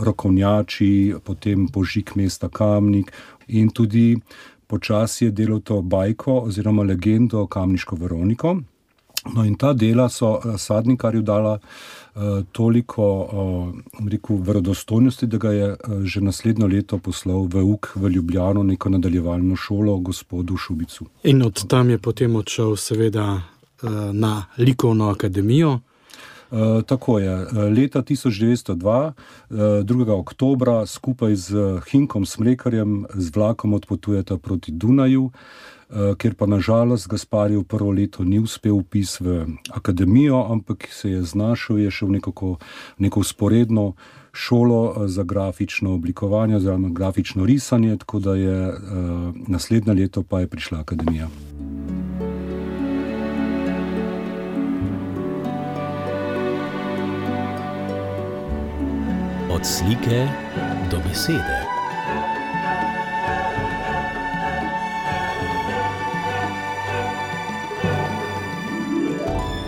rokovnjači, 0.03 1.15
potem 1.23 1.67
požig 1.67 2.15
mesta 2.15 2.49
Kamnik 2.49 3.11
in 3.47 3.69
tudi 3.69 4.15
počasi 4.71 5.25
je 5.25 5.31
delal 5.31 5.59
to 5.59 5.81
bajko 5.81 6.39
oziroma 6.47 6.83
legendo 6.87 7.47
kamniško 7.47 7.95
Veroniko. 7.95 8.55
No, 9.35 9.43
in 9.45 9.55
ta 9.55 9.73
dela 9.73 10.07
so 10.09 10.39
eh, 10.39 10.57
sadnikarju 10.57 11.21
dala 11.21 11.59
uh, 11.59 12.21
toliko 12.51 13.03
uh, 13.21 14.07
rekel, 14.09 14.39
verodostojnosti, 14.41 15.27
da 15.27 15.37
ga 15.37 15.51
je 15.51 15.67
uh, 15.69 16.01
že 16.03 16.21
naslednjo 16.21 16.67
leto 16.67 16.97
poslal 16.97 17.45
v 17.45 17.61
UK 17.73 17.91
v 17.95 18.09
Ljubljano, 18.15 18.63
neko 18.63 18.89
nadaljevalno 18.89 19.55
šolo, 19.55 19.97
gospodu 19.97 20.57
Šubicu. 20.57 21.05
In 21.23 21.45
od 21.45 21.67
tam 21.67 21.89
je 21.89 21.97
potem 21.97 22.35
odšel, 22.35 22.75
seveda, 22.75 23.27
uh, 23.35 23.91
na 24.13 24.45
likovno 24.57 25.09
akademijo. 25.09 25.79
Eh, 26.51 26.81
tako 26.85 27.19
je. 27.19 27.31
Eh, 27.31 27.45
leta 27.55 28.01
1902, 28.01 29.13
2. 29.83 30.07
Eh, 30.07 30.11
oktober, 30.11 30.67
skupaj 30.87 31.35
z 31.35 31.79
Hinkom 31.91 32.25
Smrekarjem 32.25 33.05
z 33.13 33.35
vlakom 33.35 33.73
odpotujeta 33.73 34.37
proti 34.37 34.71
Dunaju, 34.71 35.31
ker 36.17 36.35
pa 36.39 36.45
nažalost 36.45 37.07
Gasparjev 37.07 37.63
prvo 37.63 37.91
leto 37.91 38.23
ni 38.23 38.39
uspel 38.39 38.71
upis 38.71 39.19
v 39.19 39.45
akademijo, 39.71 40.47
ampak 40.49 40.87
se 40.91 41.11
je 41.11 41.23
znašel, 41.23 41.79
je 41.79 41.91
šel 41.91 42.11
nekako 42.11 42.55
neko 42.97 43.19
usporedno 43.19 43.93
šolo 44.31 45.07
za 45.07 45.23
grafično 45.23 45.93
oblikovanje 45.93 46.55
oziroma 46.55 46.89
grafično 46.89 47.45
risanje, 47.45 47.97
tako 47.97 48.19
da 48.19 48.35
je 48.35 48.73
naslednje 49.47 49.93
leto 49.93 50.23
pa 50.23 50.39
je 50.39 50.47
prišla 50.47 50.79
akademija. 50.79 51.27
Od 59.51 59.65
slike 59.65 60.27
do 60.91 60.97
besede. 60.99 61.59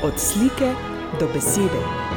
Od 0.04 0.20
slike 0.20 0.74
do 1.20 1.28
besede. 1.34 2.13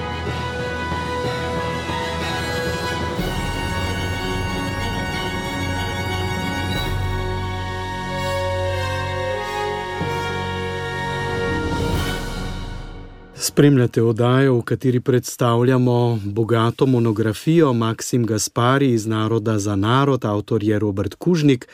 Spremljate 13.56 14.02
oddajo, 14.02 14.58
v 14.58 14.62
kateri 14.62 15.00
predstavljamo 15.00 16.20
bogato 16.24 16.86
monografijo 16.86 17.72
Maksim 17.72 18.26
Gaspari 18.26 18.90
iz 18.92 19.06
Naroda 19.06 19.58
za 19.58 19.76
narod, 19.76 20.24
avtor 20.24 20.64
je 20.64 20.78
Robert 20.78 21.14
Kužnik, 21.14 21.68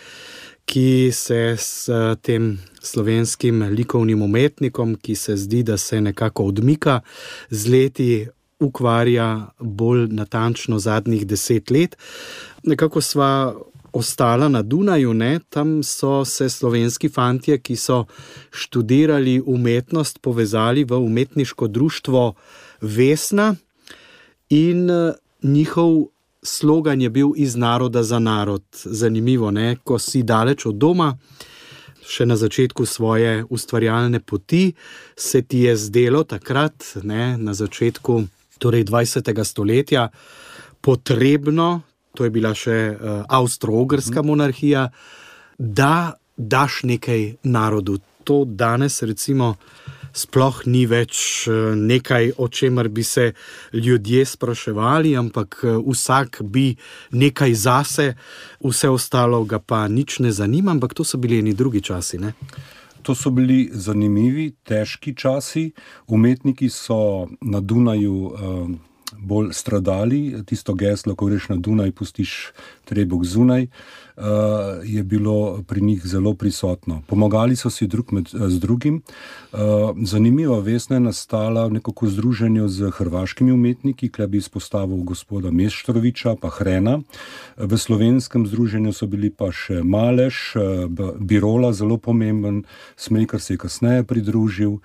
ki 0.65 1.11
se 1.13 1.57
s 1.59 1.89
tem 2.23 2.61
slovenskim 2.83 3.63
likovnim 3.63 4.23
umetnikom, 4.23 4.95
ki 4.95 5.15
se 5.15 5.37
zdi, 5.37 5.63
da 5.63 5.77
se 5.77 6.01
nekako 6.01 6.45
odmika 6.45 7.01
z 7.51 7.69
leti, 7.69 8.29
ukvarja 8.61 9.51
bolj 9.59 10.07
natančno 10.15 10.79
zadnjih 10.79 11.27
deset 11.27 11.71
let. 11.71 11.97
Nekako 12.63 13.01
sva 13.01 13.55
ostala 13.93 14.49
na 14.49 14.63
Dunaju, 14.63 15.15
ne? 15.15 15.41
tam 15.49 15.83
so 15.83 16.25
se 16.25 16.49
slovenski 16.49 17.09
fantje, 17.09 17.59
ki 17.59 17.77
so 17.77 18.05
študirali 18.51 19.43
umetnost, 19.47 20.19
povezali 20.23 20.85
v 20.85 20.99
umetniško 20.99 21.69
društvo 21.69 22.35
Vesna 22.81 23.55
in 24.51 24.91
eh, 24.91 25.13
njihov 25.43 26.07
slogan 26.43 27.01
je 27.01 27.11
bil 27.11 27.33
iz 27.37 27.57
naroda 27.57 28.03
za 28.03 28.19
narod. 28.19 28.65
Zanimivo, 28.85 29.51
ne? 29.51 29.77
ko 29.85 29.99
si 29.99 30.23
daleč 30.23 30.67
od 30.67 30.75
doma. 30.75 31.17
Še 32.03 32.27
na 32.27 32.37
začetku 32.37 32.87
svoje 32.87 33.45
ustvarjalne 33.51 34.21
poti 34.21 34.73
se 35.17 35.43
ti 35.43 35.63
je 35.69 35.77
zdelo 35.77 36.25
takrat, 36.25 36.75
ne, 37.03 37.39
na 37.39 37.55
začetku 37.55 38.25
torej 38.59 38.85
20. 38.85 39.45
stoletja, 39.45 40.09
potrebno 40.81 41.83
to 42.15 42.25
je 42.25 42.31
bila 42.31 42.55
še 42.55 42.79
uh, 42.93 43.25
Avstro-Ogrska 43.29 44.21
mhm. 44.21 44.29
monarhija, 44.29 44.89
da 45.59 46.15
daš 46.37 46.83
nekaj 46.83 47.35
narodu. 47.43 47.99
To 48.25 48.45
danes, 48.47 49.03
recimo, 49.03 49.57
sploh 50.13 50.63
ni 50.69 50.85
več 50.87 51.49
eh, 51.49 51.73
nekaj, 51.77 52.33
o 52.39 52.49
čemer 52.49 52.89
bi 52.89 53.05
se 53.05 53.33
ljudje 53.73 54.25
spraševali, 54.27 55.17
ampak 55.17 55.63
eh, 55.65 55.79
vsak 55.87 56.43
bi 56.45 56.75
nekaj 57.11 57.55
zase, 57.55 58.07
vse 58.61 58.93
ostalo 58.93 59.43
ga 59.45 59.59
pa 59.59 59.89
nič 59.89 60.21
ne 60.21 60.33
zanima, 60.33 60.71
ampak 60.71 60.95
to 60.95 61.05
so 61.05 61.19
bili 61.19 61.43
neki 61.43 61.57
drugi 61.57 61.81
časi. 61.81 62.19
Ne? 62.19 62.35
To 63.03 63.15
so 63.19 63.33
bili 63.35 63.67
zanimivi, 63.73 64.53
težki 64.63 65.17
časi. 65.17 65.73
Umetniki 66.07 66.71
so 66.71 67.27
na 67.41 67.61
Dunaju. 67.61 68.15
Uh, 68.15 68.92
bolj 69.19 69.53
stradali. 69.53 70.45
Tisto 70.47 70.75
geslo, 70.75 71.15
ko 71.15 71.27
greš 71.27 71.49
na 71.49 71.57
Dunaj, 71.57 71.93
pustiš 71.93 72.53
trebog 72.85 73.25
zunaj, 73.25 73.67
uh, 74.17 74.23
je 74.85 75.03
bilo 75.03 75.63
pri 75.63 75.81
njih 75.81 76.03
zelo 76.05 76.35
prisotno. 76.35 77.03
Pomagali 77.07 77.57
so 77.57 77.71
si 77.71 77.87
drug 77.87 78.13
med, 78.13 78.29
z 78.33 78.59
drugim. 78.59 79.03
Uh, 79.53 79.59
zanimiva 80.03 80.59
vesna 80.59 80.97
je 80.97 81.01
nastala 81.01 81.67
v 81.67 81.79
nekako 81.79 82.09
združenju 82.09 82.69
z 82.69 82.91
hrvaškimi 82.91 83.53
umetniki, 83.53 84.09
ki 84.09 84.27
bi 84.27 84.39
izpostavil 84.39 84.97
gospoda 84.97 85.51
Meštroviča, 85.51 86.37
pa 86.41 86.51
Hrena. 86.51 87.01
V 87.57 87.79
slovenskem 87.79 88.47
združenju 88.47 88.93
so 88.93 89.07
bili 89.07 89.31
pa 89.31 89.53
še 89.53 89.83
Malež, 89.83 90.57
Birola, 91.19 91.73
zelo 91.73 91.97
pomemben, 91.97 92.65
Smejkar 92.97 93.41
se 93.41 93.55
je 93.55 93.59
kasneje 93.59 94.05
pridružil. 94.05 94.79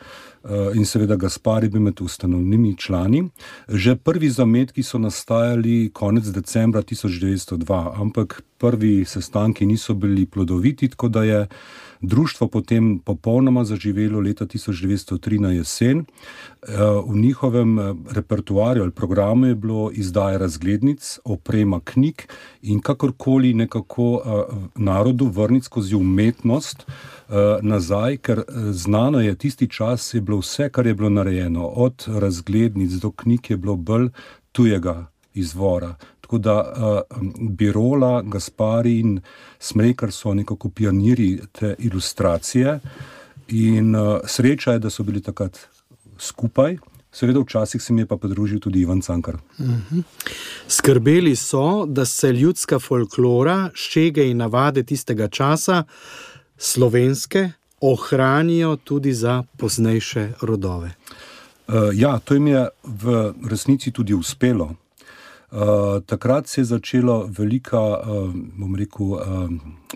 In 0.75 0.86
seveda 0.86 1.16
Gaspari 1.16 1.70
bi 1.70 1.80
med 1.80 2.01
ustanovnimi 2.01 2.75
člani. 2.77 3.30
Že 3.68 3.96
prvi 3.96 4.30
zametki 4.30 4.84
so 4.84 4.98
nastajali 4.98 5.89
konec 5.94 6.30
decembra 6.32 6.82
1902, 6.82 8.01
ampak 8.01 8.42
prvi 8.58 9.06
sestanki 9.06 9.66
niso 9.66 9.94
bili 9.94 10.25
plodoviti, 10.25 10.88
tako 10.88 11.10
da 11.10 11.24
je 11.24 11.48
društvo 12.01 12.48
potem 12.48 13.00
popolnoma 13.00 13.63
zaživelo 13.63 14.20
leta 14.20 14.46
1903 14.46 15.39
na 15.39 15.51
jesen. 15.51 16.00
Eh, 16.00 16.75
v 17.08 17.18
njihovem 17.18 17.80
eh, 17.80 17.94
repertoarju 18.12 18.84
ali 18.84 18.92
programu 18.92 19.46
je 19.46 19.56
bilo 19.56 19.92
izdaje 19.94 20.38
razglednic, 20.38 21.20
oprema 21.24 21.80
knjig 21.84 22.22
in 22.62 22.80
kakorkoli 22.80 23.54
nekako 23.54 24.22
eh, 24.25 24.56
narodu 24.75 25.25
vrniti 25.25 25.66
skozi 25.66 25.96
umetnost 25.96 26.86
nazaj, 27.62 28.18
ker 28.18 28.42
znano 28.72 29.20
je, 29.20 29.36
tisti 29.36 29.68
čas 29.70 30.13
je 30.13 30.22
bilo 30.22 30.37
vse, 30.39 30.70
kar 30.70 30.88
je 30.88 30.94
bilo 30.94 31.10
narejeno, 31.10 31.67
od 31.67 32.06
razglednic 32.08 32.91
do 32.91 33.12
knjig 33.12 33.51
je 33.51 33.58
bilo 33.58 33.75
bolj 33.75 34.10
tujega 34.51 35.06
izvora. 35.34 35.96
Tako 36.22 36.38
da 36.38 36.56
uh, 36.62 37.17
Birola, 37.50 38.22
Gaspari 38.22 39.00
in 39.00 39.22
Smrekar 39.60 40.12
so 40.12 40.34
nekako 40.34 40.70
pionirji 40.70 41.39
te 41.51 41.75
ilustracije, 41.79 42.79
in 43.48 43.96
uh, 43.96 44.20
sreča 44.25 44.72
je, 44.72 44.79
da 44.79 44.89
so 44.89 45.03
bili 45.03 45.22
takrat 45.22 45.60
skupaj. 46.20 46.77
Seveda, 47.12 47.39
včasih 47.39 47.82
se 47.82 47.94
mi 47.94 48.01
je 48.01 48.06
pa 48.06 48.17
pridružil 48.17 48.60
tudi 48.60 48.82
Ivan 48.82 49.01
Cankar. 49.01 49.36
Uh 49.36 49.65
mhm. 49.65 49.75
-huh. 49.91 50.03
Skrbeli 50.67 51.36
so, 51.36 51.86
da 51.86 52.06
se 52.06 52.32
ljudska 52.32 52.79
folklora, 52.79 53.70
ščege 53.74 54.29
in 54.29 54.38
navade 54.38 54.84
tistega 54.84 55.27
časa, 55.27 55.84
slovenske, 56.58 57.51
ohranijo 57.81 58.75
tudi 58.75 59.13
za 59.13 59.43
poznejše 59.57 60.31
rodove. 60.41 60.91
Uh, 61.67 61.75
ja, 61.93 62.19
to 62.19 62.34
jim 62.34 62.48
je 62.48 62.67
v 62.84 63.34
resnici 63.50 63.91
tudi 63.91 64.13
uspelo. 64.13 64.75
Uh, 65.51 66.03
takrat 66.05 66.48
se 66.48 66.62
je 66.62 66.65
začela 66.65 67.25
velika, 67.27 67.79
uh, 67.79 68.34
rekel, 68.77 69.05
uh, 69.05 69.22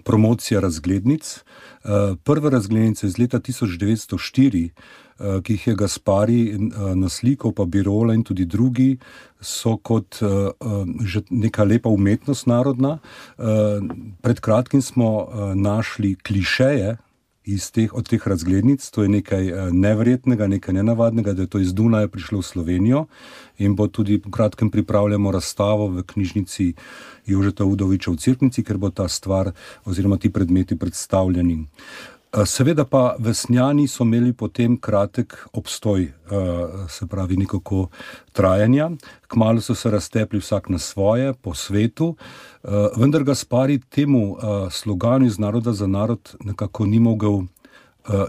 promocija 0.03 0.59
razglednic. 0.59 1.43
Uh, 1.83 2.17
prve 2.23 2.49
razglednice 2.49 3.07
iz 3.07 3.17
leta 3.19 3.39
1904, 3.39 4.69
uh, 4.69 5.41
ki 5.43 5.53
jih 5.53 5.67
je 5.67 5.75
Gaspari 5.75 6.55
uh, 6.55 6.95
naslikal, 6.95 7.51
pa 7.51 7.65
Birola 7.65 8.13
in 8.13 8.23
tudi 8.23 8.45
drugi, 8.45 8.97
so 9.41 9.77
kot 9.77 10.21
uh, 10.21 10.29
uh, 10.59 10.87
že 11.05 11.21
neka 11.29 11.63
lepa 11.63 11.89
umetnost 11.89 12.47
narodna. 12.47 12.99
Uh, 13.37 13.45
pred 14.21 14.39
kratkim 14.39 14.81
smo 14.81 15.17
uh, 15.17 15.55
našli 15.55 16.15
klišeje 16.15 16.97
teh, 17.71 17.89
teh 18.09 18.27
razglednic. 18.27 18.89
To 18.89 19.03
je 19.03 19.09
nekaj 19.09 19.49
eh, 19.49 19.71
nevrjetnega, 19.71 20.47
nekaj 20.47 20.73
nenavadnega, 20.73 21.33
da 21.33 21.41
je 21.41 21.47
to 21.47 21.59
iz 21.59 21.73
Dunaja 21.73 22.07
prišlo 22.07 22.39
v 22.39 22.43
Slovenijo 22.43 23.05
in 23.57 23.75
bo 23.75 23.87
tudi 23.87 24.19
po 24.19 24.31
kratkem 24.31 24.71
pripravljamo 24.71 25.31
razstavo 25.31 25.87
v 25.87 26.03
knjižnici 26.03 26.73
Jožeta 27.25 27.65
Udoviča 27.65 28.11
v 28.11 28.17
Cirknici, 28.17 28.63
ker 28.63 28.77
bo 28.77 28.89
ta 28.89 29.07
stvar 29.07 29.51
oziroma 29.85 30.17
ti 30.17 30.29
predmeti 30.29 30.77
predstavljeni. 30.77 31.65
Eh, 32.31 32.45
seveda 32.45 32.85
pa 32.85 33.15
vesnjani 33.19 33.87
so 33.91 34.05
imeli 34.07 34.31
potem 34.33 34.77
kratek 34.77 35.33
obstoj, 35.53 36.03
eh, 36.03 36.11
se 36.89 37.07
pravi, 37.07 37.37
nekako 37.37 37.87
trajanja. 38.31 38.91
Kmalo 39.27 39.61
so 39.61 39.75
se 39.75 39.91
raztepli 39.91 40.39
vsak 40.39 40.69
na 40.69 40.77
svoje, 40.77 41.33
po 41.33 41.53
svetu, 41.53 42.15
eh, 42.63 42.69
vendar 42.97 43.23
ga 43.23 43.35
spari 43.35 43.79
temu 43.79 44.37
sloganu 44.69 45.25
iz 45.25 45.39
naroda 45.39 45.73
za 45.73 45.87
narod 45.87 46.35
nekako 46.39 46.85
ni 46.85 46.99
mogel. 46.99 47.41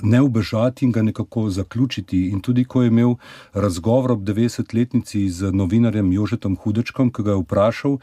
Ne 0.03 0.21
ubežati 0.23 0.85
in 0.85 0.93
ga 0.93 1.03
nekako 1.03 1.51
zaključiti. 1.51 2.29
In 2.29 2.41
tudi, 2.41 2.65
ko 2.65 2.83
je 2.83 2.89
imel 2.89 3.15
razgovor 3.53 4.13
ob 4.13 4.21
90-letnici 4.21 5.29
z 5.29 5.53
novinarjem 5.53 6.13
Jožetom 6.13 6.57
Hudečkom, 6.57 7.13
ki 7.13 7.23
ga 7.23 7.31
je 7.31 7.37
vprašal, 7.37 7.99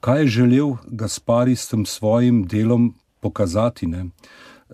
kaj 0.00 0.20
je 0.20 0.26
želel 0.26 0.76
Gaspari 0.86 1.56
s 1.56 1.68
tem 1.68 1.86
svojim 1.86 2.46
delom 2.46 2.94
pokazati. 3.20 3.86
Ne? 3.86 4.06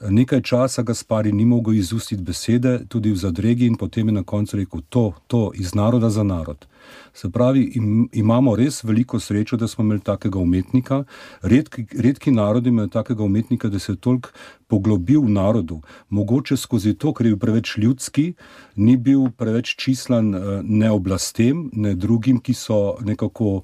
Nekaj 0.02 0.42
časa 0.42 0.82
Gaspari 0.82 1.32
ni 1.32 1.44
mogel 1.44 1.74
izustiti 1.74 2.22
besede, 2.22 2.80
tudi 2.88 3.12
v 3.12 3.16
zadregi, 3.16 3.66
in 3.66 3.76
potem 3.76 4.08
je 4.08 4.12
na 4.12 4.22
koncu 4.22 4.56
rekel: 4.56 4.80
To, 4.88 5.12
to 5.26 5.50
iz 5.54 5.74
naroda 5.74 6.10
za 6.10 6.22
narod. 6.22 6.66
Se 7.14 7.30
pravi, 7.30 7.72
im, 7.74 8.08
imamo 8.12 8.56
res 8.56 8.84
veliko 8.84 9.20
srečo, 9.20 9.56
da 9.56 9.68
smo 9.68 9.84
imeli 9.84 10.00
takega 10.00 10.38
umetnika. 10.38 11.04
Redki, 11.42 11.86
redki 11.98 12.30
narodi 12.30 12.68
imajo 12.68 12.88
takega 12.88 13.22
umetnika, 13.24 13.68
da 13.68 13.78
se 13.78 13.92
je 13.92 13.96
toliko 13.96 14.28
poglobil 14.66 15.20
v 15.20 15.30
narodu. 15.30 15.80
Mogoče 16.08 16.56
skozi 16.56 16.94
to, 16.94 17.12
ker 17.14 17.26
je 17.26 17.32
bil 17.32 17.38
preveč 17.40 17.76
ljudski, 17.78 18.34
ni 18.76 18.96
bil 18.96 19.30
preveč 19.36 19.74
čislan 19.78 20.34
eh, 20.34 20.40
ne 20.62 20.90
oblastem, 20.90 21.70
ne 21.72 21.94
drugim, 21.94 22.38
ki 22.38 22.54
so 22.54 22.96
nekako 23.00 23.62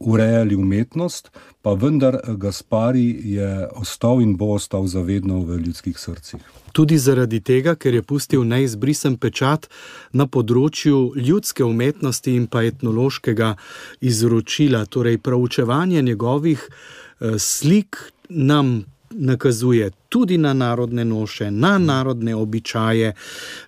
urejali 0.00 0.56
umetnost, 0.56 1.30
pa 1.62 1.74
vendar 1.74 2.18
Gaspari 2.36 3.20
je 3.24 3.68
ostal 3.76 4.22
in 4.22 4.36
bo 4.36 4.54
ostal 4.54 4.86
zavedno 4.86 5.40
v 5.44 5.58
ljudskih 5.66 5.98
srcih. 5.98 6.40
Tudi 6.72 6.98
zaradi 6.98 7.40
tega, 7.40 7.74
ker 7.76 7.94
je 7.94 8.02
pustil 8.02 8.44
neizbrisen 8.48 9.18
pečat 9.20 9.68
na 10.12 10.26
področju 10.26 11.12
ljudske 11.16 11.64
umetnosti 11.64 12.32
in 12.32 12.46
pa 12.48 12.64
etnološkega 12.64 13.54
izročila. 14.00 14.86
Torej, 14.86 15.18
proučevanje 15.18 16.02
njegovih 16.02 16.64
eh, 16.68 17.38
slik 17.38 18.00
nam 18.28 18.91
nakazuje 19.14 19.90
tudi 20.08 20.38
na 20.38 20.52
narodne 20.52 21.04
noše, 21.04 21.50
na 21.50 21.78
narodne 21.78 22.34
običaje, 22.34 23.12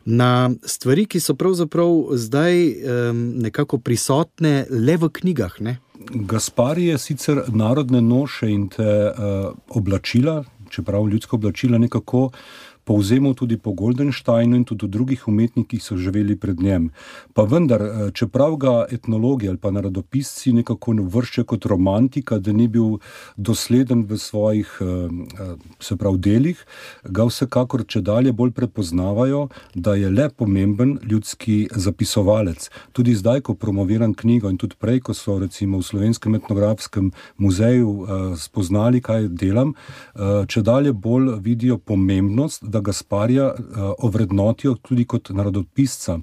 na 0.04 0.50
stvari, 0.64 1.07
ki 1.07 1.20
so 1.20 1.35
pravzaprav 1.35 1.88
zdaj 2.12 2.68
um, 2.68 3.24
nekako 3.42 3.78
prisotne 3.78 4.66
le 4.70 4.96
v 4.96 5.09
knjigah. 5.09 5.61
Ne? 5.61 5.78
Gaspari 6.14 6.87
je 6.87 6.98
sicer 6.98 7.42
narodne 7.48 8.00
noše 8.00 8.50
in 8.50 8.68
te 8.68 8.85
uh, 8.85 9.52
oblačila, 9.68 10.44
čeprav 10.70 11.09
ljudska 11.09 11.37
oblačila 11.37 11.78
nekako 11.78 12.30
povzemal 12.85 13.35
tudi 13.35 13.57
po 13.57 13.73
Goldensteinu 13.73 14.57
in 14.57 14.64
tudi 14.64 14.88
drugih 14.88 15.29
umetnikih, 15.29 15.64
ki 15.64 15.81
so 15.81 15.97
živeli 15.97 16.37
pred 16.37 16.61
njem. 16.61 16.90
Pa 17.35 17.42
vendar, 17.42 17.83
eh, 17.83 18.11
čeprav 18.12 18.57
ga 18.57 18.85
etnologi 18.90 19.49
ali 19.49 19.57
pa 19.57 19.70
narodopisci 19.70 20.53
nekako 20.53 20.92
ne 20.92 21.03
vrščajo 21.03 21.44
kot 21.44 21.64
romantika, 21.64 22.38
da 22.38 22.53
ni 22.53 22.68
bil 22.68 22.99
dosleden 23.37 24.05
v 24.05 24.18
svojih 24.18 24.68
eh, 24.81 24.85
eh, 24.85 25.57
se 25.81 25.97
prav 25.97 26.16
delih, 26.16 26.66
ga 27.05 27.25
vsekakor 27.25 27.85
če 27.87 28.01
dalje 28.01 28.33
bolj 28.33 28.53
prepoznavajo, 28.53 29.49
da 29.75 29.94
je 29.94 30.11
le 30.11 30.29
pomemben 30.29 30.99
ljudski 31.03 31.68
zapisovalec. 31.75 32.70
Tudi 32.92 33.14
zdaj, 33.14 33.40
ko 33.40 33.55
promoviram 33.55 34.14
knjigo 34.14 34.51
in 34.51 34.59
tudi 34.59 34.77
prej, 34.79 35.01
ko 35.01 35.14
so 35.14 35.38
recimo 35.38 35.79
v 35.79 35.83
Slovenskem 35.83 36.35
etnografskem 36.35 37.12
muzeju 37.38 38.07
spoznali, 38.37 39.01
kaj 39.01 39.29
delam, 39.29 39.75
če 40.49 40.62
dalje 40.62 40.92
bolj 40.92 41.38
vidijo 41.40 41.79
pomembnost, 41.79 42.64
da 42.74 42.80
Gasparija 42.80 43.46
uh, 43.46 43.56
ovrednotijo 43.98 44.74
tudi 44.74 45.04
kot 45.04 45.30
narodopisca. 45.30 46.18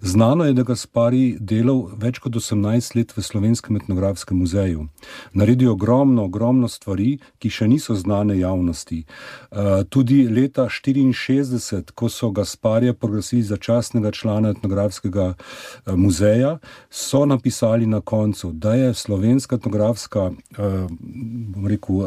Znano 0.00 0.44
je, 0.44 0.52
da 0.52 0.62
Gaspari 0.62 1.36
delal 1.40 1.88
več 1.98 2.20
kot 2.22 2.38
18 2.38 2.94
let 2.96 3.14
v 3.16 3.22
Slovenskem 3.22 3.76
etnografskem 3.80 4.38
muzeju. 4.38 4.86
Naredil 5.34 5.72
ogromno, 5.72 6.28
ogromno 6.30 6.68
stvari, 6.70 7.16
ki 7.42 7.50
še 7.50 7.66
niso 7.72 7.96
znane 7.98 8.38
javnosti. 8.38 9.00
Uh, 9.50 9.82
tudi 9.90 10.22
leta 10.30 10.68
1964, 10.70 11.96
ko 11.98 12.10
so 12.12 12.30
Gasparija 12.30 12.94
proglasili 12.94 13.42
za 13.42 13.58
častnega 13.58 14.14
člana 14.14 14.54
etnografskega 14.54 15.26
uh, 15.34 15.96
muzeja, 15.98 16.58
so 16.90 17.24
napisali 17.26 17.86
na 17.86 18.00
koncu, 18.00 18.52
da 18.52 18.76
je 18.78 18.94
slovenska 18.94 19.56
etnografska 19.56 20.30
rekel, 21.66 21.98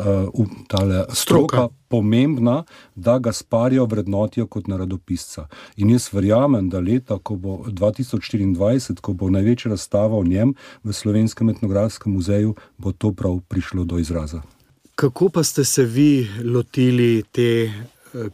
tale, 0.71 1.03
stroka. 1.13 1.67
pomembna, 1.89 2.63
da 2.95 3.17
Gasparja 3.19 3.83
vrednotijo 3.89 4.47
kot 4.47 4.67
narodopisca. 4.67 5.47
In 5.78 5.89
jaz 5.93 6.10
verjamem, 6.13 6.69
da 6.69 6.80
leta, 6.80 7.17
ko 7.17 7.36
bo 7.36 7.58
2024, 7.67 9.02
ko 9.02 9.13
bo 9.13 9.30
največja 9.34 9.73
razstava 9.73 10.17
o 10.17 10.23
njem 10.23 10.54
v 10.84 10.93
Slovenskem 10.93 11.49
etnografskem 11.49 12.13
muzeju, 12.13 12.56
bo 12.78 12.91
to 12.91 13.12
prav 13.12 13.39
prišlo 13.47 13.84
do 13.84 13.99
izraza. 13.99 14.41
Kako 14.95 15.30
pa 15.30 15.43
ste 15.43 15.63
se 15.63 15.84
vi 15.84 16.28
lotili 16.43 17.23
te 17.32 17.49
eh, 17.65 17.71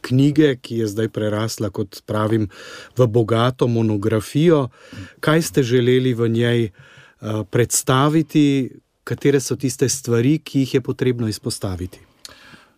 knjige, 0.01 0.55
ki 0.61 0.77
je 0.83 0.87
zdaj 0.87 1.09
prerasla, 1.09 1.69
kot 1.69 2.01
pravim, 2.05 2.49
v 2.97 3.07
bogato 3.07 3.67
monografijo? 3.67 4.69
Kaj 5.19 5.41
ste 5.41 5.63
želeli 5.63 6.13
v 6.13 6.29
njej 6.29 6.65
eh, 6.65 6.71
predstaviti? 7.49 8.81
katere 9.05 9.39
so 9.39 9.55
tiste 9.55 9.89
stvari, 9.89 10.39
ki 10.39 10.65
jih 10.65 10.73
je 10.73 10.81
potrebno 10.81 11.29
izpostaviti? 11.29 12.01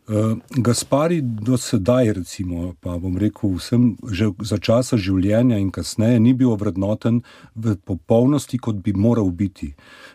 Uh, 0.08 0.40
Gaspari 0.56 1.22
do 1.22 1.58
sedaj, 1.58 2.14
recimo, 2.14 2.72
pa 2.80 2.96
bom 2.96 3.18
rekel, 3.20 3.58
vsem 3.60 3.98
že 4.08 4.30
za 4.40 4.56
časa 4.56 4.96
življenja 4.96 5.58
in 5.60 5.68
kasneje 5.68 6.22
ni 6.24 6.32
bil 6.32 6.54
ovrednoten 6.54 7.18
v 7.60 7.76
popolnosti, 7.76 8.56
kot 8.56 8.80
bi 8.80 8.94
moral 8.96 9.28
biti. 9.36 9.74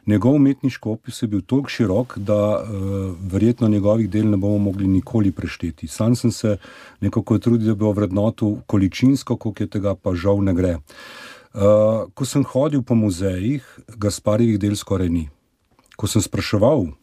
Njegov 0.09 0.39
umetniški 0.39 0.89
opis 0.89 1.21
je 1.21 1.29
bil 1.29 1.43
tako 1.45 1.69
širok, 1.69 2.17
da 2.25 2.39
uh, 2.57 3.13
verjetno 3.21 3.69
njegovih 3.69 4.09
del 4.09 4.33
ne 4.33 4.41
bomo 4.41 4.71
mogli 4.71 4.89
nikoli 4.89 5.29
prešteti. 5.29 5.91
Sam 5.93 6.17
sem 6.17 6.33
se 6.33 6.57
nekako 7.05 7.37
trudil, 7.37 7.75
da 7.75 7.77
bi 7.77 7.85
ovrednotil 7.85 8.63
količinsko, 8.65 9.37
koliko 9.37 9.63
je 9.63 9.73
tega 9.77 9.93
pa 9.95 10.17
žal 10.17 10.41
ne 10.41 10.57
gre. 10.57 10.79
Uh, 11.53 12.09
ko 12.17 12.25
sem 12.25 12.49
hodil 12.49 12.81
po 12.81 12.97
muzejih, 12.97 13.61
Gasparjevih 14.01 14.57
del 14.57 14.73
skoraj 14.73 15.13
ni. 15.13 15.29
Ko 16.01 16.09
sem 16.09 16.25
spraševal, 16.25 16.95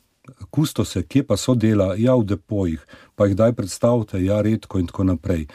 kustose, 0.49 1.03
kje 1.03 1.23
pa 1.27 1.37
so 1.37 1.55
dela, 1.55 1.93
ja, 1.97 2.15
v 2.15 2.25
depojih, 2.33 2.85
pa 3.15 3.27
jih 3.27 3.35
daj 3.35 3.53
predstavite, 3.53 4.21
ja, 4.23 4.41
redko 4.41 4.79
in 4.79 4.87
tako 4.87 5.03
naprej. 5.03 5.47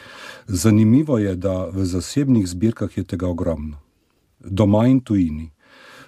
Zanimivo 0.47 1.17
je, 1.17 1.35
da 1.35 1.65
v 1.73 1.85
zasebnih 1.85 2.47
zbirkah 2.47 2.97
je 2.97 3.03
tega 3.03 3.27
ogromno, 3.27 3.77
doma 4.39 4.87
in 4.87 4.99
tujini. 4.99 5.51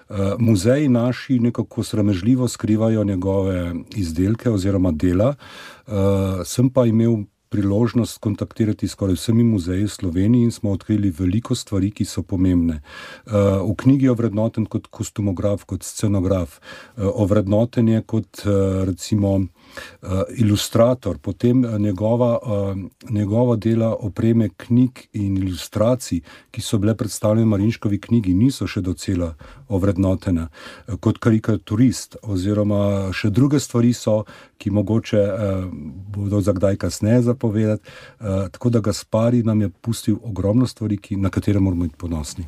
Uh, 0.08 0.39
muzeji 0.39 0.88
naši 0.88 1.39
nekako 1.39 1.84
sramežljivo 1.84 2.47
skrivajo 2.47 3.03
njegove 3.03 3.73
izdelke 3.95 4.49
oziroma 4.49 4.91
dela. 4.91 5.34
Uh, 5.88 5.93
sem 6.45 6.69
pa 6.69 6.86
imel 6.86 7.25
priložnost 7.49 8.17
kontaktirati 8.17 8.88
skoraj 8.88 9.15
vsemi 9.15 9.43
muzeji 9.43 9.83
v 9.83 9.89
Sloveniji 9.89 10.43
in 10.43 10.51
smo 10.51 10.71
odkrili 10.71 11.12
veliko 11.12 11.55
stvari, 11.55 11.91
ki 11.91 12.05
so 12.05 12.23
pomembne. 12.23 12.81
Eh, 13.25 13.31
v 13.63 13.75
knjigi 13.77 14.05
je 14.05 14.12
ovrednoten 14.12 14.65
kot 14.65 14.88
kostumograf, 14.88 15.63
kot 15.63 15.83
scenograf, 15.83 16.60
eh, 16.60 17.03
ovrednoten 17.03 17.88
je 17.88 18.01
kot 18.01 18.45
eh, 18.45 18.86
recimo 18.86 19.39
ilustrator, 20.38 21.17
potem 21.17 21.65
njegova, 21.79 22.39
njegova 23.10 23.55
dela 23.55 23.95
opreme 23.99 24.49
knjig 24.57 24.99
in 25.13 25.38
ilustracij, 25.38 26.21
ki 26.51 26.62
so 26.62 26.77
bile 26.77 26.95
predstavljene 26.95 27.45
v 27.45 27.49
Marinškovi 27.49 27.99
knjigi, 28.01 28.33
niso 28.33 28.67
še 28.67 28.81
docela 28.81 29.36
ovrednotene 29.67 30.47
kot 30.99 31.19
karikaturist, 31.19 32.17
oziroma 32.23 33.12
še 33.13 33.29
druge 33.29 33.60
stvari 33.60 33.93
so, 33.93 34.23
ki 34.57 34.71
mogoče 34.71 35.21
uh, 35.21 35.65
bodo 36.15 36.41
za 36.41 36.53
kdaj 36.53 36.75
kasneje 36.75 37.21
zapovedati. 37.21 37.83
Uh, 38.19 38.25
tako 38.51 38.69
da 38.69 38.79
Gaspari 38.79 39.43
nam 39.43 39.61
je 39.61 39.69
pustil 39.69 40.17
ogromno 40.23 40.67
stvari, 40.67 40.97
ki, 40.97 41.15
na 41.15 41.29
katere 41.29 41.59
moramo 41.59 41.83
biti 41.83 41.95
ponosni. 41.97 42.45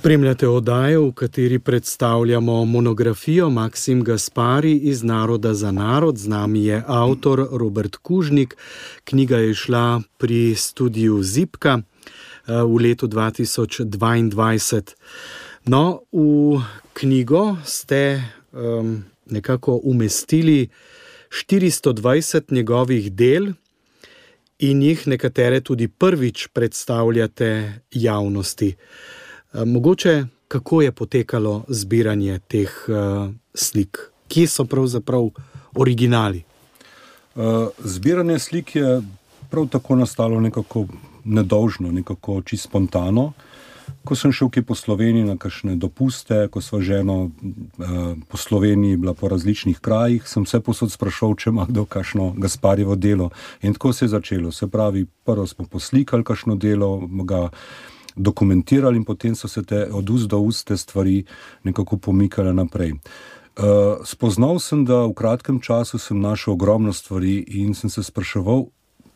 Spremljate 0.00 0.48
oddajo, 0.48 1.02
v 1.02 1.12
kateri 1.12 1.58
predstavljamo 1.58 2.64
monografijo 2.64 3.50
Maksim 3.50 4.04
Gaspari 4.04 4.72
iz 4.72 5.02
Naroda 5.02 5.54
za 5.54 5.72
narod. 5.72 6.18
Z 6.18 6.28
nami 6.28 6.64
je 6.64 6.82
avtor 6.86 7.48
Robert 7.52 7.96
Kužnik. 7.96 8.56
Knjiga 9.04 9.36
je 9.36 9.54
šla 9.54 10.00
pri 10.18 10.54
studiu 10.56 11.22
Zipka 11.22 11.78
eh, 11.78 11.82
v 12.62 12.76
letu 12.80 13.08
2022. 13.08 14.94
No, 15.64 16.00
v 16.12 16.60
knjigo 16.92 17.56
ste 17.64 18.22
um, 18.52 19.04
nekako 19.26 19.80
umestili 19.84 20.68
420 21.28 22.52
njegovih 22.52 23.12
del 23.12 23.52
in 24.58 24.82
jih 24.82 25.06
nekatere 25.06 25.60
tudi 25.60 25.88
prvič 25.88 26.46
predstavljate 26.46 27.80
javnosti. 27.92 28.68
Eh, 28.68 29.19
mogoče 29.54 30.24
kako 30.50 30.82
je 30.82 30.92
potekalo 30.92 31.64
zbiranje 31.68 32.38
teh 32.48 32.70
uh, 32.88 33.30
slik, 33.54 33.98
kje 34.28 34.46
so 34.46 34.64
pravzaprav 34.64 35.28
originali? 35.74 36.42
Uh, 37.34 37.68
zbiranje 37.78 38.38
slik 38.38 38.74
je 38.76 39.02
prav 39.50 39.68
tako 39.68 39.96
nastalo 39.96 40.40
nekako 40.40 40.86
nedolžno, 41.24 41.92
nekako 41.92 42.42
čisto 42.42 42.68
spontano. 42.68 43.32
Ko 44.04 44.16
sem 44.16 44.32
šel 44.32 44.48
po 44.66 44.74
Sloveniji 44.74 45.24
na 45.24 45.36
kakšne 45.36 45.76
dopuste, 45.76 46.48
ko 46.48 46.60
smo 46.60 46.80
ženo 46.80 47.22
uh, 47.22 47.30
po 48.28 48.36
Sloveniji 48.36 48.96
bila 48.96 49.14
po 49.14 49.28
različnih 49.28 49.78
krajih, 49.78 50.26
sem 50.26 50.42
vse 50.42 50.60
posod 50.60 50.90
sprašal, 50.90 51.36
če 51.38 51.50
ima 51.50 51.66
kdo 51.68 51.84
kakšno 51.84 52.32
Gasparjevo 52.38 52.96
delo. 52.96 53.30
In 53.62 53.74
tako 53.74 53.92
se 53.92 54.04
je 54.04 54.08
začelo. 54.08 54.52
Se 54.52 54.66
pravi, 54.66 55.06
prvo 55.24 55.46
smo 55.46 55.66
poslikali 55.66 56.24
kakšno 56.24 56.56
delo, 56.56 57.06
ga 57.06 57.48
dokumentirali 58.22 58.96
in 58.96 59.04
potem 59.04 59.34
so 59.34 59.48
se 59.48 59.62
te 59.62 59.88
od 59.92 60.10
ust 60.10 60.28
do 60.28 60.38
ust 60.38 60.66
te 60.66 60.76
stvari 60.76 61.24
nekako 61.64 61.96
pomikale 61.96 62.52
naprej. 62.54 62.92
Uh, 62.92 64.00
spoznal 64.04 64.58
sem, 64.58 64.84
da 64.84 65.04
v 65.04 65.12
kratkem 65.12 65.60
času 65.60 65.98
sem 65.98 66.20
našel 66.20 66.54
ogromno 66.54 66.92
stvari 66.92 67.44
in 67.48 67.74
sem 67.74 67.90
se 67.90 68.02
spraševal, 68.02 68.70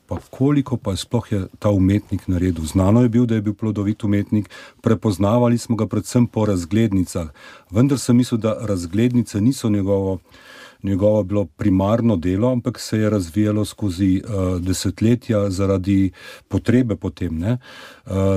pa 0.07 0.19
koliko 0.31 0.77
pa 0.77 0.91
je 0.91 0.97
sploh 0.97 1.33
je 1.33 1.47
ta 1.59 1.71
umetnik 1.71 2.29
naredil. 2.29 2.65
Znano 2.65 3.03
je 3.03 3.09
bil, 3.09 3.27
da 3.27 3.35
je 3.35 3.43
bil 3.43 3.55
plodovit 3.55 4.05
umetnik, 4.05 4.51
prepoznavali 4.83 5.59
smo 5.59 5.77
ga 5.77 5.87
predvsem 5.87 6.27
po 6.27 6.45
razglednicah, 6.45 7.31
vendar 7.71 7.99
sem 7.99 8.17
mislil, 8.17 8.41
da 8.41 8.59
razglednice 8.61 9.41
niso 9.41 9.71
njegovo 9.71 10.19
njegovo 10.85 11.23
bilo 11.23 11.45
primarno 11.45 12.17
delo, 12.17 12.53
ampak 12.53 12.79
se 12.81 12.99
je 12.99 13.11
razvijalo 13.11 13.65
skozi 13.65 14.23
uh, 14.25 14.61
desetletja 14.61 15.51
zaradi 15.51 16.11
potrebe 16.49 16.97
potem. 16.97 17.43
Uh, 17.43 17.57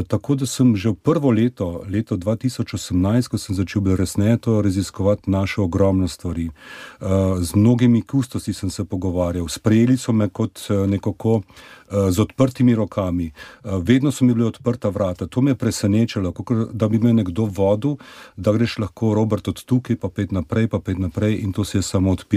tako 0.07 0.35
da 0.35 0.45
sem 0.45 0.75
že 0.75 0.93
prvo 1.03 1.31
leto, 1.31 1.83
leto 1.89 2.17
2018, 2.17 3.27
ko 3.27 3.37
sem 3.37 3.55
začel 3.55 3.81
bolj 3.81 3.95
resneje 3.95 4.37
to 4.37 4.61
raziskovati, 4.61 5.31
našel 5.31 5.63
ogromno 5.63 6.07
stvari. 6.07 6.49
Uh, 6.49 7.07
z 7.39 7.55
mnogimi 7.55 8.01
kustosi 8.01 8.53
sem 8.53 8.69
se 8.69 8.85
pogovarjal, 8.85 9.47
sprejeli 9.47 9.97
so 9.97 10.11
me 10.11 10.29
kot 10.29 10.59
uh, 10.69 10.87
nekako. 10.89 11.41
Eh, 11.87 12.11
z 12.11 12.19
odprtimi 12.19 12.75
rokami, 12.75 13.31
eh, 13.31 13.69
vedno 13.81 14.11
so 14.11 14.25
mi 14.25 14.33
bile 14.33 14.47
odprta 14.47 14.89
vrata. 14.89 15.27
To 15.27 15.41
me 15.41 15.51
je 15.51 15.55
presenečalo, 15.55 16.33
da 16.73 16.87
bi 16.87 16.99
me 16.99 17.13
nekdo 17.13 17.45
vodil, 17.45 17.95
da 18.35 18.51
greš 18.51 18.77
lahko 18.77 19.13
Robert 19.13 19.47
od 19.47 19.63
tukaj, 19.63 19.95
pa 19.95 20.09
pet 20.09 20.31
naprej, 20.31 20.67
pa 20.67 20.79
pet 20.79 20.99
naprej 20.99 21.39
in 21.39 21.53
to 21.53 21.63
se 21.63 21.77
je 21.77 21.81
samo 21.81 22.11
odpiralo. 22.11 22.36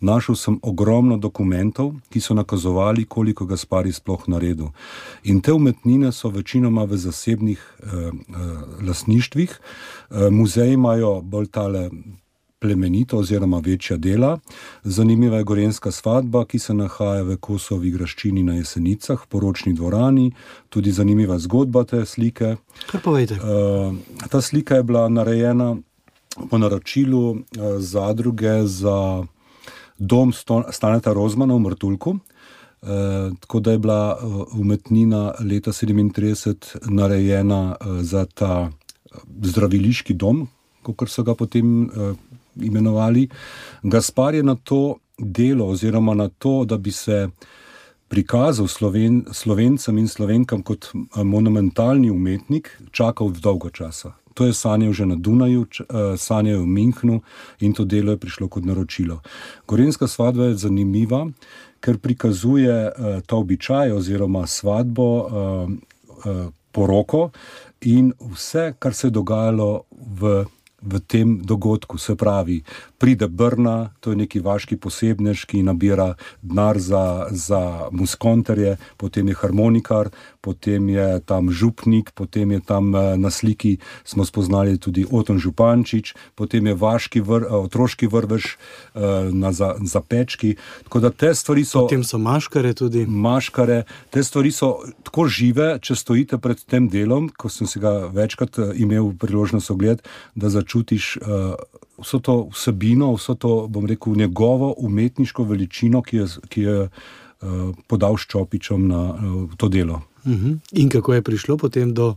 Našel 0.00 0.36
sem 0.36 0.58
ogromno 0.62 1.16
dokumentov, 1.16 1.94
ki 2.08 2.20
so 2.20 2.34
nakazovali, 2.34 3.04
koliko 3.04 3.46
ga 3.46 3.56
spari 3.56 3.92
sploh 3.92 4.28
naredil. 4.28 4.70
In 5.24 5.40
te 5.40 5.52
umetnine 5.52 6.12
so 6.12 6.28
večinoma 6.28 6.84
v 6.84 6.96
zasebnih 6.96 7.58
eh, 7.58 7.86
eh, 7.86 8.12
lasništvih, 8.86 9.50
eh, 10.10 10.30
muzeji 10.30 10.74
imajo 10.74 11.20
bolj 11.20 11.46
tale 11.46 11.90
plemenito 12.58 13.18
oziroma 13.18 13.58
večja 13.58 13.96
dela. 13.96 14.38
Zanimiva 14.84 15.36
je 15.36 15.44
gorenska 15.44 15.90
svadba, 15.90 16.44
ki 16.44 16.58
se 16.58 16.74
nahaja 16.74 17.22
v 17.22 17.36
Kosovi 17.36 17.90
graščini 17.90 18.42
na 18.42 18.54
Jesenicah, 18.58 19.22
v 19.22 19.28
poročni 19.28 19.72
dvorani, 19.74 20.32
tudi 20.68 20.92
zanimiva 20.92 21.38
zgodba 21.38 21.84
te 21.84 22.04
slike. 22.06 22.56
Kaj 22.90 23.00
povejte? 23.00 23.38
Uh, 23.38 23.94
ta 24.30 24.40
slika 24.40 24.74
je 24.74 24.82
bila 24.82 25.08
narejena 25.08 25.76
po 26.50 26.58
naročilu 26.58 27.30
uh, 27.30 27.40
zadruge 27.78 28.66
za 28.66 29.24
dom 29.98 30.32
Staneta 30.70 31.12
Rozmana 31.12 31.54
v 31.54 31.58
Mrtulku. 31.58 32.10
Uh, 32.10 32.88
tako 33.40 33.60
da 33.60 33.72
je 33.72 33.78
bila 33.78 34.16
uh, 34.16 34.60
umetnina 34.60 35.34
leta 35.40 35.72
1937 35.72 36.90
narejena 36.90 37.76
za 38.00 38.26
ta 38.26 38.70
zdraviliški 39.42 40.14
dom, 40.14 40.46
kot 40.82 41.10
so 41.10 41.22
ga 41.22 41.34
potem 41.34 41.88
uh, 41.88 42.14
imenovali. 42.60 43.28
Gaspar 43.82 44.34
je 44.34 44.42
na 44.42 44.54
to 44.54 44.98
delo, 45.18 45.66
oziroma 45.66 46.14
na 46.14 46.28
to, 46.28 46.64
da 46.64 46.78
bi 46.78 46.92
se 46.92 47.28
prikazal 48.08 48.66
Sloven, 48.66 49.24
slovencem 49.32 49.98
in 49.98 50.08
slovenkam 50.08 50.62
kot 50.62 50.90
eh, 50.94 51.24
monumentalni 51.24 52.10
umetnik, 52.10 52.70
čakal 52.90 53.30
dolgo 53.30 53.70
časa. 53.70 54.12
To 54.38 54.46
je 54.46 54.54
sanjal 54.54 54.94
že 54.94 55.06
na 55.06 55.16
Dunaju, 55.18 55.66
eh, 55.66 56.14
sanjal 56.14 56.62
v 56.62 56.70
Münchnu 56.70 57.20
in 57.60 57.74
to 57.74 57.84
delo 57.84 58.14
je 58.14 58.22
prišlo 58.22 58.46
kot 58.46 58.62
naročilo. 58.62 59.18
Gorenska 59.66 60.06
svadba 60.06 60.54
je 60.54 60.62
zanimiva, 60.62 61.26
ker 61.80 61.98
prikazuje 61.98 62.90
uh, 62.90 63.22
ta 63.22 63.36
običaj 63.38 63.94
oziroma 63.94 64.46
svadbo, 64.46 65.06
uh, 65.06 66.50
poroko 66.74 67.30
in 67.86 68.10
vse, 68.18 68.74
kar 68.78 68.94
se 68.94 69.06
je 69.06 69.14
dogajalo 69.14 69.86
v 69.90 70.44
v 70.82 71.00
tem 71.00 71.42
dogodku. 71.42 71.98
Se 71.98 72.14
pravi, 72.14 72.62
pride 72.98 73.28
Brna, 73.28 73.90
to 74.00 74.10
je 74.10 74.16
neki 74.16 74.40
vaški 74.40 74.78
posebnež, 74.78 75.44
ki 75.50 75.62
nabira 75.66 76.14
denar 76.42 76.78
za, 76.78 77.26
za 77.30 77.90
muskonterje, 77.90 78.76
potem 78.96 79.28
je 79.28 79.34
harmonikar, 79.34 80.10
potem 80.48 80.88
je 80.88 81.20
tam 81.28 81.52
župnik, 81.52 82.16
potem 82.16 82.56
je 82.56 82.60
tam 82.64 82.88
eh, 82.96 83.20
na 83.20 83.28
sliki 83.28 83.76
smo 84.04 84.24
spoznali 84.24 84.80
tudi 84.80 85.04
Oton 85.04 85.36
Župančič, 85.36 86.16
potem 86.32 86.72
je 86.72 86.74
vaški 86.74 87.20
vr, 87.20 87.44
eh, 87.44 87.52
otroški 87.68 88.08
vrvež 88.08 88.44
eh, 88.48 89.28
na 89.28 89.52
zapečki. 89.52 90.56
Tako 90.88 91.04
da 91.04 91.12
te 91.12 91.34
stvari 91.36 91.68
so. 91.68 91.84
Potem 91.84 92.00
so 92.00 92.16
maškare 92.16 92.72
tudi. 92.72 93.04
Maškare, 93.04 93.84
te 94.08 94.24
stvari 94.24 94.48
so 94.56 94.80
tako 95.04 95.28
žive, 95.28 95.76
če 95.84 95.92
stojite 96.00 96.40
pred 96.40 96.64
tem 96.64 96.88
delom, 96.88 97.28
ko 97.28 97.52
sem 97.52 97.68
si 97.68 97.76
ga 97.76 98.08
večkrat 98.08 98.56
imel 98.80 99.12
priložnost 99.20 99.68
ogledati, 99.70 100.08
da 100.32 100.48
začutiš 100.48 101.18
vso 101.98 102.18
to 102.18 102.48
vsebino, 102.52 103.12
vso 103.14 103.34
to, 103.34 103.66
bom 103.68 103.86
rekel, 103.86 104.16
njegovo 104.16 104.74
umetniško 104.78 105.44
veličino, 105.44 106.02
ki 106.02 106.16
je, 106.16 106.26
ki 106.48 106.62
je 106.62 106.76
uh, 106.82 107.74
podal 107.86 108.16
Ščopičom 108.16 108.88
na 108.88 109.02
uh, 109.12 109.56
to 109.58 109.68
delo. 109.68 110.02
Uh 110.24 110.32
mhm. 110.32 110.46
-huh. 110.46 110.58
In 110.72 110.88
kako 110.88 111.14
je 111.14 111.22
prišlo 111.22 111.56
potem 111.56 111.94
do 111.94 112.14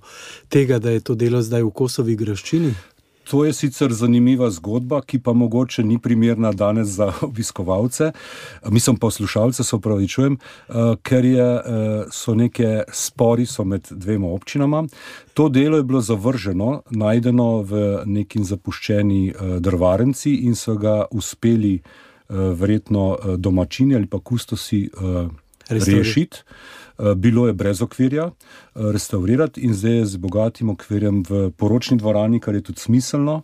tega, 0.49 0.79
da 0.79 0.89
je 0.89 0.99
to 0.99 1.15
delo 1.15 1.41
zdaj 1.41 1.63
v 1.63 1.71
Kosovi 1.71 2.15
graščini? 2.15 2.73
To 3.31 3.45
je 3.45 3.53
sicer 3.53 3.93
zanimiva 3.93 4.49
zgodba, 4.51 5.01
ki 5.01 5.19
pa 5.19 5.33
mogoče 5.33 5.83
ni 5.83 5.99
primerna 5.99 6.51
danes 6.51 6.87
za 6.87 7.13
obiskovalce, 7.29 8.11
mislim 8.69 8.95
poslušalce, 8.95 9.63
se 9.63 9.75
upravičujem, 9.75 10.37
eh, 10.37 10.73
ker 11.03 11.25
je, 11.25 11.55
eh, 11.55 12.03
so 12.11 12.35
neke 12.35 12.83
spori 12.91 13.45
so 13.45 13.63
med 13.63 13.87
dvema 13.91 14.27
občinama. 14.27 14.87
To 15.33 15.49
delo 15.49 15.77
je 15.77 15.83
bilo 15.83 16.01
zavrženo, 16.01 16.81
najdeno 16.89 17.61
v 17.61 18.03
neki 18.05 18.43
zapuščeni 18.43 19.29
eh, 19.29 19.59
drvarenci 19.59 20.33
in 20.33 20.55
so 20.55 20.75
ga 20.75 21.05
uspeli 21.11 21.79
verjetno 22.31 23.17
domačini 23.37 23.95
ali 23.95 24.07
pa 24.07 24.19
kustosi 24.19 24.89
rešiti. 25.69 26.37
Eh, 27.01 27.15
bilo 27.15 27.47
je 27.47 27.53
brez 27.53 27.81
okvirja, 27.81 28.25
eh, 28.25 28.79
restaurirati 28.91 29.61
in 29.61 29.73
zdaj 29.73 29.97
je 29.97 30.05
z 30.05 30.17
bogatim 30.17 30.69
okvirjem 30.69 31.23
v 31.29 31.51
poročni 31.57 31.97
dvorani, 31.97 32.39
kar 32.39 32.55
je 32.55 32.61
tudi 32.61 32.79
smiselno. 32.79 33.41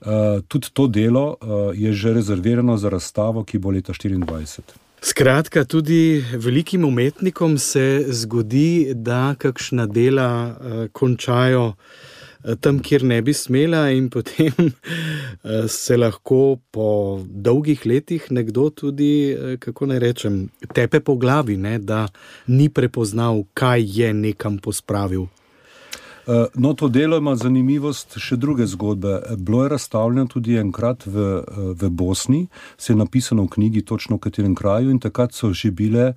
Eh, 0.00 0.06
tudi 0.48 0.68
to 0.72 0.86
delo 0.86 1.36
je 1.74 1.92
že 1.92 2.12
rezervirano 2.12 2.76
za 2.76 2.88
razstavo, 2.88 3.44
ki 3.44 3.58
bo 3.58 3.70
leta 3.70 3.92
2024. 3.92 4.78
Skratka, 5.00 5.64
tudi 5.64 6.24
velikim 6.32 6.84
umetnikom 6.84 7.58
se 7.58 8.04
zgodi, 8.08 8.92
da 8.94 9.34
kakšna 9.38 9.86
dela 9.86 10.56
končajo. 10.92 11.74
Eh, 12.44 12.54
tam, 12.60 12.78
kjer 12.78 13.02
ne 13.04 13.18
bi 13.22 13.34
smela, 13.34 13.88
in 13.90 14.08
potem 14.10 14.52
eh, 14.70 15.66
se 15.68 15.96
lahko 15.96 16.58
po 16.70 17.18
dolgih 17.26 17.86
letih 17.86 18.30
nekdo 18.30 18.68
tudi, 18.70 19.10
eh, 19.32 19.56
kako 19.58 19.90
naj 19.90 19.98
rečem, 19.98 20.44
tepe 20.74 21.00
po 21.00 21.16
glavi, 21.16 21.56
ne, 21.56 21.78
da 21.78 22.06
ni 22.46 22.68
prepoznal, 22.68 23.42
kaj 23.54 23.82
je 24.00 24.14
nekam 24.14 24.58
pospravil. 24.58 25.26
No, 26.54 26.74
to 26.76 26.90
delo 26.92 27.16
ima 27.16 27.32
zanimivost 27.40 28.18
še 28.20 28.36
druge 28.36 28.66
zgodbe. 28.68 29.14
Bilo 29.40 29.62
je 29.62 29.70
razstavljeno 29.72 30.28
tudi 30.28 30.58
enkrat 30.60 31.06
v, 31.06 31.22
v 31.72 31.88
Bosni, 31.88 32.42
se 32.76 32.92
je 32.92 32.98
napisano 33.00 33.46
v 33.46 33.54
knjigi, 33.54 33.82
točno 33.88 34.18
v 34.18 34.26
katerem 34.26 34.52
kraju, 34.52 34.90
in 34.92 35.00
takrat 35.00 35.32
so 35.32 35.54
že 35.56 35.70
bile 35.72 36.10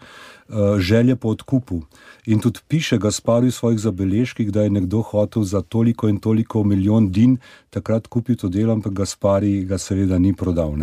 želje 0.78 1.16
po 1.16 1.30
odkupu. 1.30 1.82
In 2.26 2.40
tudi 2.40 2.60
piše 2.68 2.98
Gaspar 2.98 3.44
v 3.44 3.52
svojih 3.52 3.80
zabeležkih, 3.80 4.52
da 4.52 4.62
je 4.62 4.70
nekdo 4.70 5.02
hotel 5.02 5.44
za 5.44 5.62
toliko 5.62 6.10
in 6.10 6.20
toliko 6.20 6.64
milijon 6.64 7.12
din 7.12 7.38
takrat 7.70 8.08
kupiti 8.08 8.42
to 8.42 8.50
delo, 8.50 8.74
ampak 8.74 8.94
Gaspar 8.94 9.42
ga 9.66 9.78
seveda 9.78 10.20
ni 10.20 10.34
prodal. 10.34 10.78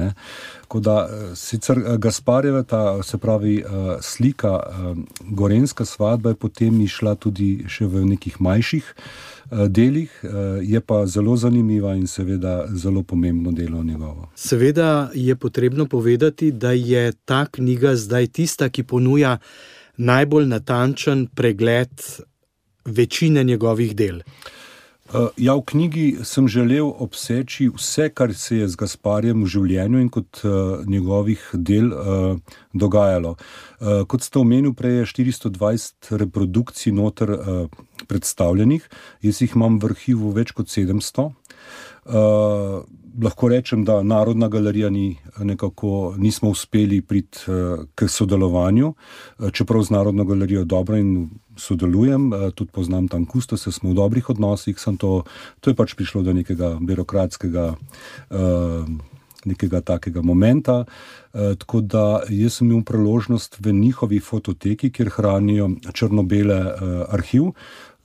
Da, 0.74 1.08
eh, 1.10 1.36
sicer 1.36 1.78
eh, 1.78 1.96
Gasparjeva, 1.98 2.62
ta 2.62 3.02
se 3.02 3.18
pravi 3.18 3.58
eh, 3.58 3.64
slika, 4.00 4.60
gorenska 5.20 5.84
svadba 5.84 6.30
je 6.30 6.34
potem 6.34 6.80
išla 6.80 7.14
tudi 7.14 7.64
še 7.68 7.86
v 7.86 8.04
nekih 8.04 8.40
manjših. 8.40 8.94
Delih 9.68 10.24
je 10.62 10.80
pa 10.80 11.06
zelo 11.06 11.36
zanimiva 11.36 11.94
in 11.94 12.06
seveda 12.06 12.66
zelo 12.74 13.02
pomembno 13.02 13.52
delo 13.52 13.82
njegovo. 13.82 14.28
Seveda 14.34 15.10
je 15.14 15.36
potrebno 15.36 15.86
povedati, 15.86 16.52
da 16.52 16.72
je 16.72 17.12
ta 17.24 17.46
knjiga 17.46 17.96
zdaj 17.96 18.26
tista, 18.26 18.68
ki 18.68 18.82
ponuja 18.82 19.38
najbolj 19.96 20.46
natančen 20.46 21.26
pregled 21.26 21.90
večine 22.84 23.44
njegovih 23.44 23.96
del. 23.96 24.20
Uh, 25.08 25.32
ja, 25.40 25.54
v 25.56 25.64
knjigi 25.64 26.06
sem 26.20 26.44
želel 26.52 26.84
obseči 26.84 27.70
vse, 27.72 28.10
kar 28.12 28.34
se 28.36 28.58
je 28.58 28.66
z 28.68 28.76
Gasparjem 28.76 29.40
v 29.40 29.48
življenju 29.48 30.02
in 30.04 30.10
kot 30.12 30.42
uh, 30.44 30.82
njegovih 30.84 31.46
del 31.54 31.88
uh, 31.96 32.36
dogajalo. 32.76 33.32
Uh, 33.80 34.04
kot 34.04 34.26
ste 34.26 34.42
omenili, 34.42 34.74
prej 34.76 35.00
je 35.00 35.06
420 35.24 36.12
reprodukcij 36.20 36.92
noter 36.92 37.32
uh, 37.32 37.80
predstavljenih, 38.04 38.84
jaz 39.24 39.40
jih 39.40 39.56
imam 39.56 39.80
v 39.80 39.94
arhivu 39.94 40.34
več 40.36 40.52
kot 40.52 40.68
700. 40.68 41.24
Uh, 42.04 42.84
lahko 43.22 43.48
rečem, 43.48 43.84
da 43.84 44.02
Narodna 44.02 44.48
galerija 44.48 44.90
ni 44.90 45.16
nekako, 45.38 46.14
nismo 46.18 46.50
uspeli 46.50 47.00
priti 47.02 47.38
uh, 47.50 47.84
k 47.94 48.08
sodelovanju, 48.08 48.94
uh, 48.94 49.50
čeprav 49.50 49.82
z 49.82 49.90
Narodno 49.90 50.24
galerijo 50.24 50.64
dobro 50.64 50.96
in 50.96 51.28
sodelujem, 51.58 52.30
tudi 52.54 52.70
poznam 52.70 53.08
tam 53.08 53.26
kustose, 53.26 53.72
smo 53.72 53.90
v 53.90 53.94
dobrih 53.94 54.30
odnosih, 54.30 54.78
sem 54.78 54.96
to, 54.96 55.24
to 55.60 55.70
je 55.70 55.76
pač 55.76 55.94
prišlo 55.98 56.22
do 56.22 56.32
nekega 56.32 56.76
birokratskega. 56.80 57.74
Nekega 59.46 59.80
takega 59.80 60.20
momenta. 60.22 60.84
E, 61.30 61.54
tako 61.62 61.80
da 61.80 62.02
jaz 62.28 62.56
sem 62.58 62.66
imel 62.66 62.82
priložnost 62.84 63.60
v 63.62 63.72
njihovi 63.72 64.18
fototeki, 64.20 64.90
kjer 64.90 65.12
hranijo 65.14 65.68
črno-bele 65.94 66.56
e, 66.58 66.88
arhiv, 67.14 67.52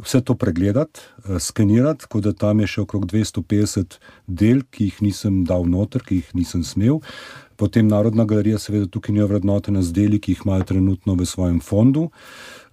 vse 0.03 0.21
to 0.21 0.35
pregledati, 0.35 0.99
eh, 0.99 1.39
skenirati, 1.39 1.99
tako 1.99 2.21
da 2.21 2.33
tam 2.33 2.59
je 2.59 2.67
še 2.67 2.81
okrog 2.81 3.05
250 3.05 3.99
del, 4.27 4.61
ki 4.71 4.89
jih 4.89 5.01
nisem 5.01 5.43
dal 5.45 5.65
noter, 5.65 6.03
ki 6.03 6.21
jih 6.21 6.35
nisem 6.35 6.63
smel. 6.63 7.01
Potem 7.55 7.87
Narodna 7.87 8.25
galerija, 8.25 8.59
seveda, 8.59 8.87
tukaj 8.87 9.13
ni 9.13 9.21
ovrednotena 9.23 9.83
z 9.83 9.93
deli, 9.93 10.19
ki 10.19 10.33
jih 10.33 10.45
imajo 10.45 10.63
trenutno 10.73 11.15
v 11.15 11.25
svojem 11.25 11.59
fondu. 11.59 12.09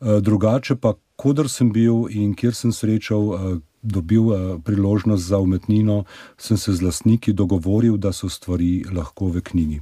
Eh, 0.01 0.21
drugače 0.21 0.77
pa, 0.77 0.95
kodr 1.17 1.49
sem 1.49 1.73
bil 1.73 2.09
in 2.11 2.35
kjer 2.35 2.55
sem 2.55 2.73
srečal, 2.73 3.35
eh, 3.35 3.61
dobil 3.83 4.61
priložnost 4.61 5.25
za 5.25 5.39
umetnino, 5.39 6.05
sem 6.37 6.57
se 6.57 6.73
z 6.73 6.83
lastniki 6.83 7.33
dogovoril, 7.33 7.97
da 7.97 8.13
so 8.13 8.29
stvari 8.29 8.85
lahko 8.93 9.33
v 9.33 9.41
knjigi. 9.41 9.81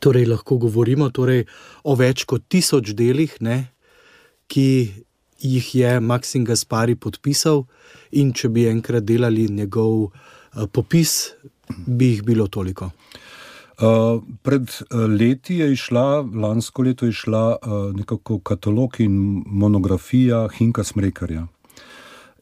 Torej, 0.00 0.26
lahko 0.26 0.58
govorimo 0.58 1.10
torej 1.12 1.44
o 1.84 1.94
več 1.94 2.24
kot 2.24 2.42
tisoč 2.48 2.94
delih, 2.96 3.36
ne, 3.40 3.70
ki 4.48 5.04
jih 5.44 5.74
je 5.74 6.00
Maksim 6.00 6.44
Gaspari 6.44 6.96
podpisal, 6.96 7.64
in 8.12 8.32
če 8.32 8.48
bi 8.48 8.66
enkrat 8.70 9.04
delali 9.04 9.48
njegov 9.52 10.06
uh, 10.06 10.66
popis, 10.72 11.34
bi 11.86 12.14
jih 12.14 12.22
bilo 12.24 12.48
toliko. 12.48 12.90
Uh, 13.74 14.22
pred 14.46 14.70
uh, 14.70 15.04
leti 15.10 15.58
je 15.58 15.72
išla, 15.74 16.22
lansko 16.22 16.84
leto 16.86 17.08
je 17.08 17.16
išla 17.16 17.44
uh, 17.56 17.90
nekako 17.96 18.38
katalog 18.38 19.00
in 19.02 19.42
monografija 19.46 20.46
Hinka 20.54 20.84
Smrekarja. 20.84 21.48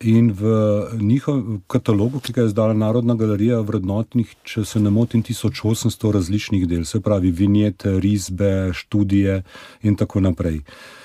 In 0.03 0.33
v 0.35 0.51
njihovem 0.99 1.61
katalogu, 1.71 2.21
ki 2.21 2.33
ga 2.35 2.43
je 2.43 2.51
izdala 2.51 2.75
Narodna 2.75 3.15
galerija, 3.15 3.61
vrednotnih, 3.63 4.33
če 4.43 4.65
se 4.67 4.81
ne 4.83 4.91
motim, 4.91 5.23
1800 5.23 6.11
različnih 6.13 6.67
del, 6.69 6.83
se 6.85 7.01
pravi, 7.01 7.31
vinjete, 7.31 7.95
risbe, 8.03 8.73
študije 8.75 9.45
in 9.87 9.97
tako 9.97 10.21
naprej. 10.21 10.59
Uh, 10.59 10.67
Eh, 10.67 11.02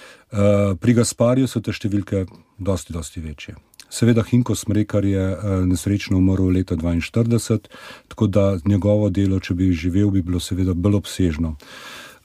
pri 0.80 0.94
Gasparju 0.94 1.48
so 1.48 1.62
te 1.64 1.72
številke 1.72 2.26
dosti, 2.60 2.94
dosti 2.94 3.24
večje. 3.24 3.56
Seveda, 3.90 4.24
Hinko 4.24 4.56
Smrekar 4.56 5.06
je 5.06 5.24
uh, 5.32 5.44
nesrečno 5.66 6.18
umrl 6.18 6.52
leta 6.52 6.76
1942, 6.76 7.60
tako 8.08 8.28
da 8.28 8.58
njegovo 8.66 9.10
delo, 9.10 9.40
če 9.40 9.56
bi 9.56 9.72
živel, 9.72 10.12
bi 10.12 10.22
bilo 10.22 10.40
seveda 10.44 10.76
bolj 10.76 11.00
obsežno. 11.00 11.56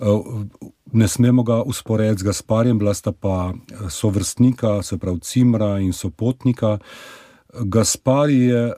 Uh, 0.02 0.42
ne 0.92 1.08
smemo 1.08 1.44
ga 1.46 1.60
usporediti 1.62 2.24
z 2.24 2.26
Gasparjem, 2.32 2.78
bila 2.78 2.94
sta 2.94 3.12
pa 3.12 3.52
sovrstnika, 3.90 4.80
se 4.82 4.98
pravi 4.98 5.20
Cimra 5.22 5.78
in 5.78 5.92
sopotnika. 5.92 6.78
Gaspar 7.62 8.30
je, 8.30 8.72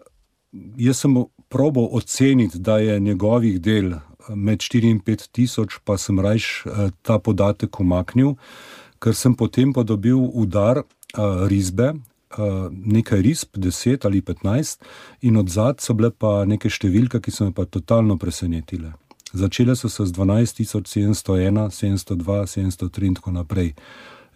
jaz 0.77 1.01
sem 1.01 1.17
probal 1.49 1.89
oceniti, 1.93 2.59
da 2.59 2.79
je 2.79 3.01
njegovih 3.01 3.61
del 3.61 3.95
med 4.29 4.61
4 4.61 4.91
in 4.91 5.01
5 5.01 5.29
tisoč, 5.33 5.81
pa 5.85 5.97
sem 5.97 6.21
rajš 6.21 6.65
ta 7.03 7.19
podatek 7.19 7.81
omaknil. 7.81 8.37
Uh, 8.37 8.84
ker 9.05 9.13
sem 9.13 9.37
potem 9.37 9.73
pa 9.77 9.85
dobil 9.85 10.17
udar 10.17 10.81
uh, 10.81 11.45
risbe, 11.53 11.93
uh, 11.93 12.73
nekaj 12.73 13.21
risb, 13.21 13.59
10 13.61 14.09
ali 14.09 14.23
15, 14.25 14.81
in 15.29 15.37
od 15.37 15.53
zadaj 15.53 15.85
so 15.85 15.93
bile 15.93 16.09
pa 16.11 16.45
neke 16.49 16.73
številke, 16.73 17.21
ki 17.21 17.35
so 17.35 17.51
me 17.51 17.53
pa 17.53 17.69
totalno 17.69 18.17
presenetile. 18.17 18.95
Začele 19.35 19.77
so 19.77 19.91
se 19.91 20.07
z 20.07 20.15
12.701, 20.17 21.69
702, 21.69 22.47
703 22.49 23.09
in 23.11 23.17
tako 23.19 23.35
naprej. 23.35 23.75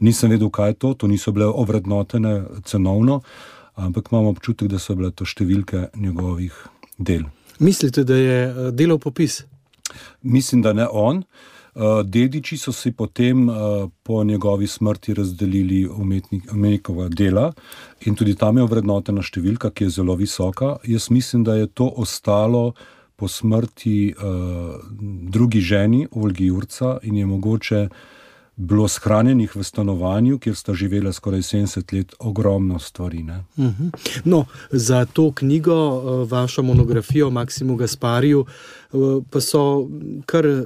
Nisem 0.05 0.31
vedel, 0.31 0.51
kaj 0.51 0.75
je 0.75 0.79
to, 0.85 0.95
to 0.95 1.09
niso 1.09 1.33
bile 1.33 1.47
ovrednotene 1.47 2.61
cenovno, 2.67 3.23
ampak 3.79 4.11
imam 4.13 4.27
občutek, 4.35 4.69
da 4.69 4.79
so 4.83 4.99
bile 4.99 5.15
to 5.15 5.25
številke 5.25 5.89
njegovih 5.97 6.55
del. 6.99 7.25
Mislite, 7.63 8.05
da 8.05 8.19
je 8.19 8.73
delal 8.75 8.99
popis? 9.03 9.45
Mislim, 10.23 10.63
da 10.63 10.75
ne 10.75 10.87
on. 10.91 11.25
Dediči 12.05 12.57
so 12.59 12.73
si 12.73 12.91
potem 12.93 13.47
po 14.03 14.25
njegovi 14.25 14.67
smrti 14.67 15.15
razdelili 15.15 15.89
umetnikova 16.53 17.09
dela 17.09 17.53
in 18.01 18.15
tudi 18.15 18.35
tam 18.35 18.59
je 18.59 18.67
vrednotena 18.67 19.23
številka, 19.23 19.71
ki 19.71 19.87
je 19.87 19.95
zelo 20.01 20.17
visoka. 20.19 20.77
Jaz 20.83 21.11
mislim, 21.11 21.45
da 21.47 21.55
je 21.55 21.67
to 21.71 21.87
ostalo 21.97 22.73
po 23.17 23.29
smrti 23.29 24.15
drugi 25.31 25.61
ženi, 25.61 26.07
Olgi 26.11 26.51
Jurca, 26.51 26.99
in 27.03 27.17
je 27.17 27.27
mogoče 27.27 27.89
bilo 28.59 28.89
shranjenih 28.89 29.57
v 29.57 29.63
stanovanju, 29.63 30.39
kjer 30.39 30.57
sta 30.57 30.75
živela 30.75 31.13
skoraj 31.13 31.41
70 31.47 31.95
let, 31.95 32.15
ogromno 32.19 32.79
stvari. 32.79 33.23
Uh 33.23 33.65
mhm. 33.65 33.85
-huh. 33.85 34.21
no, 34.25 34.45
za 34.71 35.05
to 35.05 35.33
knjigo, 35.33 35.75
eh, 35.75 36.29
vašo 36.31 36.63
monografijo 36.63 37.31
Maksimu 37.31 37.77
Gaspariju, 37.77 38.47
eh, 38.47 38.97
pa 39.31 39.41
so 39.41 39.89
kar 40.27 40.47
eh, 40.47 40.63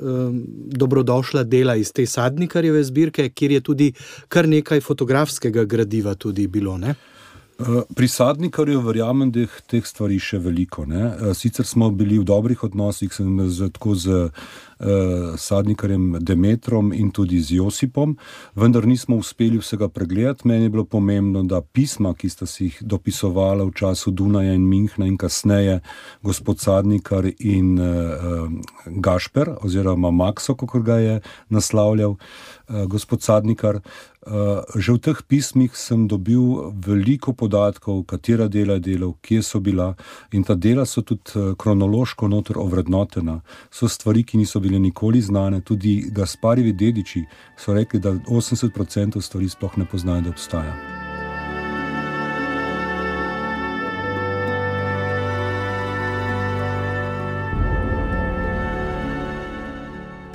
dobrodošla 0.67 1.43
dela 1.43 1.77
iz 1.77 1.93
te 1.93 2.07
sadnikarjeve 2.07 2.85
zbirke, 2.85 3.29
kjer 3.29 3.53
je 3.53 3.61
tudi 3.61 3.93
kar 4.29 4.49
nekaj 4.49 4.81
fotografskega 4.81 5.65
gradiva 5.65 6.15
tudi 6.15 6.47
bilo. 6.47 6.79
Ne? 6.79 6.95
Pri 7.97 8.09
sadnikarju 8.09 8.81
verjamem, 8.81 9.31
da 9.31 9.41
je 9.41 9.49
teh 9.71 9.87
stvari 9.87 10.19
še 10.23 10.39
veliko. 10.43 10.87
Ne? 10.89 11.35
Sicer 11.37 11.67
smo 11.67 11.91
bili 11.91 12.19
v 12.19 12.27
dobrih 12.27 12.65
odnosih, 12.65 13.13
sem 13.15 13.39
z, 13.51 13.69
tako 13.75 13.95
z 13.95 14.19
uh, 14.23 15.35
sadnikarjem 15.39 16.17
Demetrom 16.21 16.93
in 16.93 17.11
tudi 17.15 17.41
z 17.43 17.59
Josipom, 17.61 18.17
vendar 18.59 18.87
nismo 18.89 19.19
uspeli 19.21 19.61
vsega 19.61 19.89
pregledati. 19.89 20.49
Meni 20.49 20.67
je 20.67 20.75
bilo 20.75 20.85
pomembno, 20.85 21.45
da 21.47 21.63
pisma, 21.63 22.15
ki 22.15 22.31
sta 22.33 22.49
si 22.51 22.71
jih 22.71 22.81
dopisovala 22.83 23.67
v 23.69 23.75
času 23.79 24.11
Dunaja 24.11 24.55
in 24.57 24.67
Minhna 24.69 25.07
in 25.07 25.19
kasneje 25.21 25.81
gospod 26.23 26.63
Sadnikar 26.63 27.29
in 27.39 27.77
uh, 27.79 28.49
Gašper 28.87 29.57
oziroma 29.63 30.11
Makso, 30.11 30.57
kako 30.59 30.83
ga 30.83 30.99
je 31.03 31.21
naslavljal 31.49 32.17
uh, 32.17 32.62
gospod 32.69 33.23
Sadnikar. 33.23 33.81
Uh, 34.23 34.63
že 34.79 34.95
v 34.95 35.03
teh 35.03 35.19
pismih 35.27 35.75
sem 35.75 36.07
dobil 36.07 36.71
veliko 36.79 37.35
podatkov, 37.35 38.07
katera 38.07 38.47
dela 38.47 38.79
je 38.79 38.95
delal, 38.95 39.19
kje 39.19 39.43
so 39.43 39.59
bila, 39.59 39.99
in 40.31 40.47
ta 40.47 40.55
dela 40.55 40.87
so 40.87 41.03
tudi 41.03 41.35
uh, 41.35 41.59
kronološko 41.59 42.31
notor 42.31 42.63
ovrednotena. 42.63 43.43
So 43.67 43.91
stvari, 43.91 44.23
ki 44.23 44.39
niso 44.39 44.63
bile 44.63 44.79
nikoli 44.79 45.19
znane, 45.19 45.61
tudi 45.67 46.07
Gasparjevi 46.15 46.73
dediči 46.73 47.27
so 47.59 47.75
rekli, 47.75 47.99
da 47.99 48.15
80% 48.15 49.19
stvari 49.19 49.49
sploh 49.51 49.79
ne 49.83 49.91
poznajo, 49.91 50.31
da 50.31 50.31
obstaja. 50.31 51.02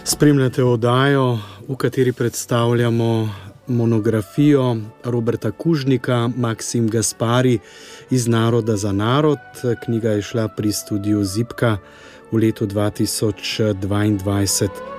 Spremljate 0.07 0.63
oddajo, 0.63 1.39
v 1.67 1.75
kateri 1.75 2.13
predstavljamo 2.13 3.29
monografijo 3.67 4.77
Roberta 5.03 5.51
Kužnika, 5.51 6.29
Maksim 6.37 6.89
Gaspari 6.89 7.59
iz 8.09 8.27
Naroda 8.27 8.77
za 8.77 8.91
narod. 8.91 9.37
Knjiga 9.85 10.09
je 10.09 10.21
šla 10.21 10.47
pri 10.47 10.71
studiu 10.71 11.23
Zipka 11.23 11.77
v 12.31 12.37
letu 12.37 12.67
2022. 12.67 14.96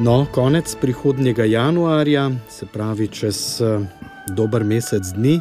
No, 0.00 0.26
konec 0.32 0.76
prihodnjega 0.80 1.44
januarja, 1.44 2.30
se 2.48 2.66
pravi 2.66 3.08
čez 3.08 3.60
uh, 3.60 3.82
dober 4.32 4.64
mesec 4.64 5.10
dni, 5.12 5.34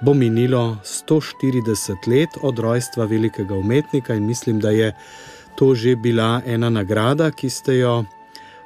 bo 0.00 0.14
minilo 0.14 0.78
140 0.84 2.06
let 2.06 2.36
od 2.42 2.58
rojstva 2.58 3.04
velikega 3.04 3.54
umetnika 3.54 4.14
in 4.14 4.26
mislim, 4.26 4.60
da 4.60 4.70
je 4.70 4.92
to 5.58 5.74
že 5.74 5.96
bila 5.96 6.40
ena 6.46 6.70
nagrada, 6.70 7.30
ki 7.30 7.50
ste 7.50 7.76
jo 7.78 8.04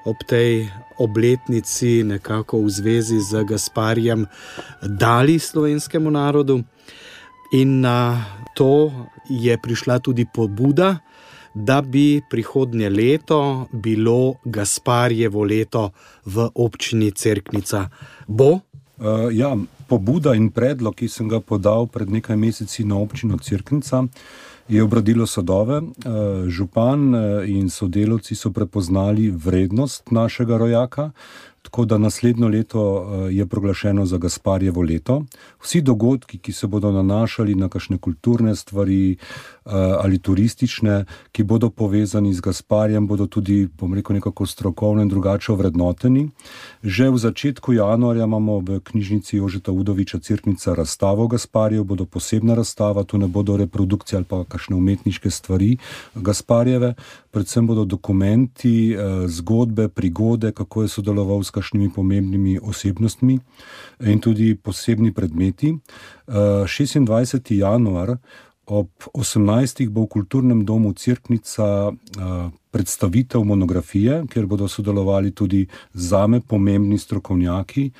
ob 0.04 0.20
tej 0.28 0.68
obletnici, 0.98 2.04
nekako 2.04 2.60
v 2.60 2.68
zvezi 2.68 3.20
z 3.20 3.44
Gasparjem, 3.48 4.26
dali 4.82 5.38
slovenskemu 5.38 6.10
narodu. 6.10 6.60
In 7.52 7.80
na 7.80 8.24
to 8.54 8.92
je 9.28 9.56
prišla 9.56 9.98
tudi 9.98 10.28
pobuda, 10.34 10.98
da 11.54 11.80
bi 11.82 12.22
prihodnje 12.30 12.88
leto 12.90 13.66
bilo 13.72 14.34
Gasparjevo 14.44 15.44
leto 15.44 15.90
v 16.24 16.48
občini 16.54 17.10
Cerknica. 17.10 17.88
Bo? 18.26 18.50
Uh, 18.50 18.60
ja, 19.32 19.56
pobuda 19.86 20.34
in 20.34 20.50
predlog, 20.50 20.94
ki 20.94 21.08
sem 21.08 21.28
ga 21.28 21.40
podal 21.40 21.86
pred 21.86 22.10
nekaj 22.10 22.36
meseci 22.36 22.84
na 22.84 22.98
občino 22.98 23.38
Cerknica, 23.38 24.02
uh, 24.02 24.08
je 24.68 24.82
obradilo 24.82 25.26
sadove. 25.26 25.76
Eh, 25.76 26.48
župan 26.48 27.14
eh, 27.14 27.44
in 27.46 27.70
sodelavci 27.70 28.34
so 28.34 28.50
prepoznali 28.50 29.30
vrednost 29.30 30.10
našega 30.10 30.56
rojaka, 30.56 31.10
tako 31.62 31.84
da 31.84 31.98
naslednjo 31.98 32.48
leto 32.48 32.82
je 33.30 33.46
proglašeno 33.46 34.06
za 34.06 34.18
Gasparjevo 34.18 34.82
leto. 34.82 35.24
Vsi 35.62 35.80
dogodki, 35.80 36.38
ki 36.38 36.52
se 36.52 36.66
bodo 36.66 36.92
nanašali 36.92 37.54
na 37.54 37.68
kakšne 37.68 37.98
kulturne 37.98 38.56
stvari 38.56 39.12
eh, 39.12 39.16
ali 39.64 40.18
turistične, 40.18 41.04
ki 41.32 41.42
bodo 41.42 41.70
povezani 41.70 42.34
z 42.34 42.40
Gasparjem, 42.40 43.06
bodo 43.06 43.26
tudi, 43.26 43.68
bom 43.78 43.94
rekel, 43.94 44.16
nekako 44.16 44.46
strokovno 44.46 45.02
in 45.02 45.08
drugače 45.08 45.52
vrednoteni. 45.52 46.28
Že 46.82 47.10
v 47.10 47.18
začetku 47.18 47.72
januarja 47.72 48.24
imamo 48.24 48.58
v 48.60 48.80
knjižnici 48.80 49.36
Jožeta 49.36 49.72
Udoviča 49.72 50.18
Cirknica 50.18 50.74
razstavo 50.74 51.26
Gasparjev, 51.26 51.84
bodo 51.84 52.04
posebna 52.04 52.54
razstava, 52.54 53.04
tu 53.04 53.18
ne 53.18 53.26
bodo 53.26 53.56
reprodukcije 53.56 54.16
ali 54.16 54.24
pa 54.24 54.44
kakšne 54.44 54.76
umetniške 54.76 55.30
stvari 55.30 55.76
Gasparjeve, 56.14 56.94
predvsem 57.30 57.66
bodo 57.66 57.84
dokumenti, 57.84 58.92
eh, 58.92 59.28
zgodbe, 59.28 59.88
prigode, 59.88 60.52
kako 60.52 60.82
je 60.82 60.88
sodeloval 60.88 61.42
s 61.42 61.50
kakšnimi 61.50 61.90
pomembnimi 61.94 62.58
osebnostmi 62.62 63.38
in 64.00 64.20
tudi 64.20 64.54
posebni 64.54 65.12
predmeti. 65.12 65.74
26. 66.26 67.50
Eh, 67.50 67.56
januar 67.56 68.16
ob 68.66 68.88
18. 69.14 69.88
bo 69.90 70.04
v 70.04 70.08
kulturnem 70.08 70.64
domu 70.64 70.92
Cirknica 70.92 71.92
eh, 71.92 72.50
predstavitev 72.70 73.44
monografije, 73.44 74.24
kjer 74.30 74.46
bodo 74.46 74.68
sodelovali 74.68 75.30
tudi 75.30 75.66
zame 75.92 76.40
pomembni 76.40 76.98
strokovnjaki. 76.98 77.90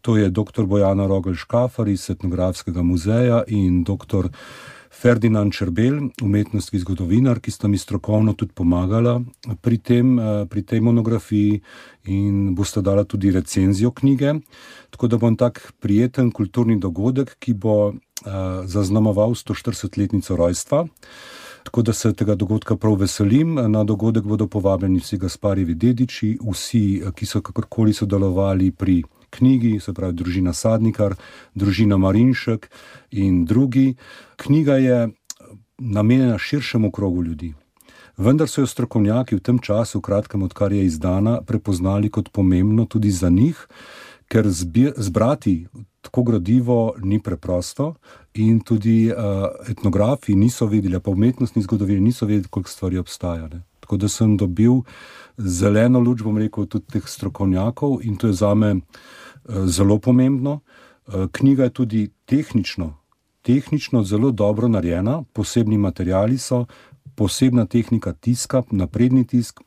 To 0.00 0.16
je 0.16 0.30
dr. 0.30 0.64
Bojana 0.66 1.06
Rogel 1.06 1.34
Škafar 1.34 1.88
iz 1.88 2.10
Etnografskega 2.10 2.82
muzeja 2.82 3.42
in 3.46 3.84
dr. 3.84 4.28
Ferdinand 4.98 5.52
Črbel, 5.52 6.00
umetnostni 6.22 6.80
zgodovinar, 6.82 7.38
ki 7.40 7.50
sta 7.50 7.68
mi 7.68 7.78
strokovno 7.78 8.32
tudi 8.34 8.52
pomagala 8.54 9.20
pri, 9.62 9.78
tem, 9.78 10.18
eh, 10.18 10.46
pri 10.50 10.62
tej 10.62 10.80
monografiji 10.80 11.60
in 12.10 12.54
bosta 12.54 12.80
dala 12.80 13.04
tudi 13.04 13.30
recenzijo 13.30 13.90
knjige. 13.90 14.34
Tako 14.90 15.08
da 15.08 15.16
bom 15.16 15.36
tak 15.36 15.72
prijeten 15.80 16.30
kulturni 16.30 16.78
dogodek, 16.80 17.36
ki 17.38 17.54
bo 17.54 17.94
zaznamoval 18.64 19.30
140-letnico 19.30 20.36
rojstva. 20.36 20.86
Tako 21.62 21.82
da 21.82 21.92
se 21.92 22.12
tega 22.12 22.34
dogodka 22.34 22.76
prav 22.76 22.94
veselim. 22.94 23.54
Na 23.54 23.84
dogodek 23.84 24.24
bodo 24.24 24.46
povabljeni 24.46 24.98
vsi 24.98 25.18
Gasparjevi 25.18 25.74
dediči, 25.74 26.38
vsi, 26.50 27.02
eh, 27.04 27.12
ki 27.12 27.26
so 27.26 27.40
kakorkoli 27.40 27.92
sodelovali 27.92 28.70
pri 28.70 29.02
knjigi, 29.30 29.80
se 29.80 29.92
pravi 29.92 30.12
družina 30.12 30.52
Sadnikar, 30.52 31.14
družina 31.54 31.96
Marinšek 31.96 32.70
in 33.10 33.44
drugi. 33.44 33.94
Knjiga 34.36 34.76
je 34.76 35.08
namenjena 35.78 36.38
širšemu 36.38 36.90
krogu 36.90 37.22
ljudi. 37.22 37.54
Vendar 38.16 38.48
so 38.48 38.60
jo 38.60 38.66
strokovnjaki 38.66 39.36
v 39.36 39.40
tem 39.40 39.58
času, 39.58 40.00
kratkem 40.00 40.42
odkar 40.42 40.72
je 40.72 40.84
izdana, 40.84 41.42
prepoznali 41.42 42.10
kot 42.10 42.32
pomembno 42.32 42.86
tudi 42.86 43.10
za 43.10 43.28
njih, 43.28 43.68
ker 44.28 44.44
zbrati 44.96 45.66
tako 46.00 46.22
gradivo 46.22 46.94
ni 47.02 47.22
preprosto 47.22 47.94
in 48.34 48.60
tudi 48.60 49.10
uh, 49.10 49.14
etnografi 49.68 50.34
niso 50.34 50.66
vedeli, 50.66 51.00
pa 51.00 51.10
umetnostni 51.10 51.62
zgodovini 51.62 52.00
niso 52.00 52.26
vedeli, 52.26 52.48
koliko 52.50 52.70
stvari 52.70 52.98
obstaja. 52.98 53.48
Ne. 53.48 53.62
Tako 53.80 53.96
da 53.96 54.08
sem 54.08 54.36
dobil 54.36 54.80
zeleno 55.36 56.00
luč, 56.00 56.22
bom 56.22 56.38
rekel, 56.38 56.66
tudi 56.66 56.86
teh 56.92 57.08
strokovnjakov 57.08 57.98
in 58.02 58.16
to 58.16 58.26
je 58.26 58.32
za 58.32 58.54
me 58.54 58.74
uh, 58.74 58.82
zelo 59.66 59.98
pomembno. 59.98 60.60
Uh, 61.06 61.26
knjiga 61.32 61.64
je 61.64 61.70
tudi 61.70 62.10
tehnično, 62.24 62.94
tehnično 63.42 64.04
zelo 64.04 64.30
dobro 64.30 64.68
narejena, 64.68 65.22
posebni 65.32 65.78
materiali 65.78 66.38
so, 66.38 66.66
posebna 67.14 67.66
tehnika 67.66 68.12
tiska, 68.12 68.62
napredni 68.70 69.26
tisk. 69.26 69.60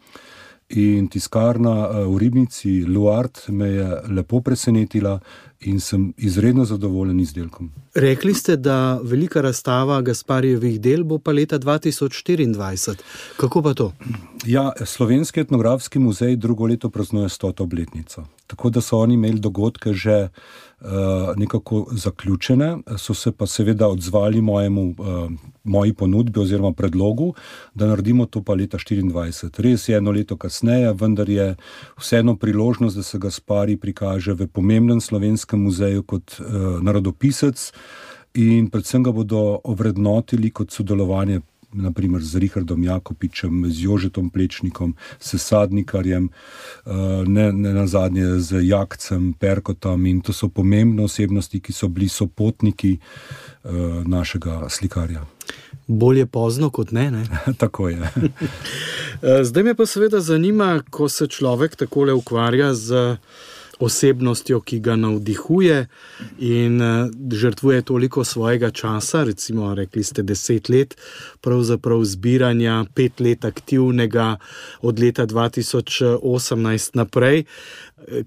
In 0.71 1.07
tiskarna 1.11 2.05
v 2.07 2.17
Ribnici, 2.17 2.85
Luard, 2.85 3.39
me 3.47 3.67
je 3.67 3.87
lepo 4.07 4.39
presenetila 4.41 5.19
in 5.61 5.79
sem 5.79 6.13
izredno 6.17 6.65
zadovoljen 6.65 7.19
izdelkom. 7.19 7.71
Rekli 7.93 8.33
ste, 8.33 8.55
da 8.55 8.99
velika 9.03 9.41
razstava 9.41 10.01
Gasparjevih 10.01 10.79
del 10.81 11.03
bo 11.03 11.19
pa 11.19 11.31
leta 11.31 11.59
2024. 11.59 12.95
Kako 13.37 13.61
pa 13.61 13.73
to? 13.73 13.91
Ja, 14.45 14.71
Slovenski 14.85 15.39
etnografski 15.39 15.99
muzej 15.99 16.35
drugo 16.35 16.65
leto 16.65 16.89
praznuje 16.89 17.29
100. 17.29 17.61
obletnico. 17.63 18.25
Tako 18.47 18.69
da 18.69 18.81
so 18.81 18.97
oni 18.97 19.13
imeli 19.13 19.39
dogodke 19.39 19.93
že 19.93 20.29
nekako 21.37 21.87
zaključene, 21.91 22.77
so 22.97 23.13
se 23.13 23.31
pa 23.31 23.47
seveda 23.47 23.87
odzvali 23.87 24.41
mojemu, 24.41 24.95
uh, 24.97 25.31
moji 25.63 25.93
ponudbi 25.93 26.39
oziroma 26.39 26.73
predlogu, 26.73 27.33
da 27.73 27.87
naredimo 27.87 28.25
to 28.25 28.41
pa 28.43 28.53
leta 28.53 28.77
2024. 28.77 29.61
Res 29.61 29.89
je 29.89 29.97
eno 29.97 30.11
leto 30.11 30.37
kasneje, 30.37 30.93
vendar 30.93 31.29
je 31.29 31.55
vseeno 31.99 32.35
priložnost, 32.35 32.97
da 32.97 33.03
se 33.03 33.19
Gaspari 33.19 33.77
prikaže 33.77 34.33
v 34.33 34.47
pomembnem 34.47 35.01
slovenskem 35.01 35.61
muzeju 35.61 36.03
kot 36.03 36.39
uh, 36.39 36.81
narodopisec. 36.81 37.71
In 38.33 38.69
predvsem 38.69 39.03
ga 39.03 39.11
bodo 39.11 39.59
ovrednotili 39.63 40.49
kot 40.49 40.71
sodelovanje 40.71 41.41
naprimer 41.73 42.21
z 42.21 42.35
Richardom 42.35 42.83
Jakopičem, 42.83 43.65
z 43.71 43.83
Jožetom 43.83 44.29
Plečnikom, 44.29 44.95
s 45.19 45.37
Sadnikarjem, 45.37 46.29
eh, 46.29 46.91
ne, 47.27 47.51
ne 47.53 47.73
na 47.73 47.87
zadnje 47.87 48.39
z 48.39 48.61
Jakcem, 48.61 49.33
Perkotom 49.33 50.05
in 50.05 50.21
to 50.21 50.33
so 50.33 50.49
pomembne 50.49 51.03
osebnosti, 51.03 51.59
ki 51.59 51.73
so 51.73 51.87
bili 51.87 52.09
sopotniki 52.09 52.97
eh, 52.97 53.69
našega 54.05 54.69
slikarja. 54.69 55.25
Bolje 55.87 56.25
pozno 56.25 56.69
kot 56.69 56.91
ne. 56.91 57.11
ne? 57.11 57.25
tako 57.61 57.89
je. 57.89 57.99
Eh, 59.21 59.43
zdaj 59.43 59.63
me 59.63 59.75
pa 59.75 59.85
seveda 59.85 60.17
zanima, 60.19 60.81
ko 60.89 61.09
se 61.09 61.27
človek 61.27 61.75
tako 61.75 62.07
ukvarja 62.15 62.73
z 62.73 63.17
osebnostjo, 63.81 64.61
ki 64.61 64.79
ga 64.79 64.95
navdihuje 64.95 65.87
in 66.39 66.81
eh, 66.81 67.09
žrtvuje 67.31 67.81
toliko 67.81 68.23
svojega 68.23 68.71
časa, 68.71 69.23
recimo, 69.23 69.73
rekli 69.75 70.03
ste, 70.03 70.23
deset 70.23 70.69
let, 70.69 70.95
pravzaprav 71.41 72.03
zbiranja, 72.03 72.85
pet 72.93 73.19
let 73.19 73.45
aktivnega, 73.45 74.37
od 74.81 74.99
leta 74.99 75.25
2018 75.27 76.95
naprej. 76.95 77.43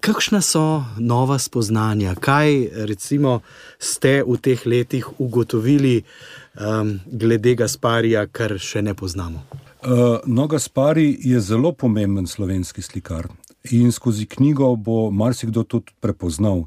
Kakšna 0.00 0.40
so 0.40 0.84
nova 0.98 1.38
spoznanja, 1.38 2.14
kaj 2.14 2.68
recimo 2.86 3.40
ste 3.78 4.22
v 4.22 4.38
teh 4.38 4.66
letih 4.66 5.08
ugotovili 5.18 6.02
um, 6.02 7.00
glede 7.06 7.54
Gasparija, 7.58 8.26
kar 8.26 8.58
še 8.58 8.82
ne 8.82 8.94
poznamo? 8.94 9.42
Uh, 9.84 10.22
no, 10.26 10.46
Gaspari 10.46 11.18
je 11.20 11.40
zelo 11.40 11.72
pomemben 11.72 12.26
slovenski 12.26 12.82
slikar 12.82 13.28
in 13.70 13.92
skozi 13.92 14.26
knjigo 14.26 14.76
bo 14.76 15.10
marsikdo 15.10 15.62
to 15.62 15.80
tudi 15.80 15.92
prepoznal. 16.00 16.64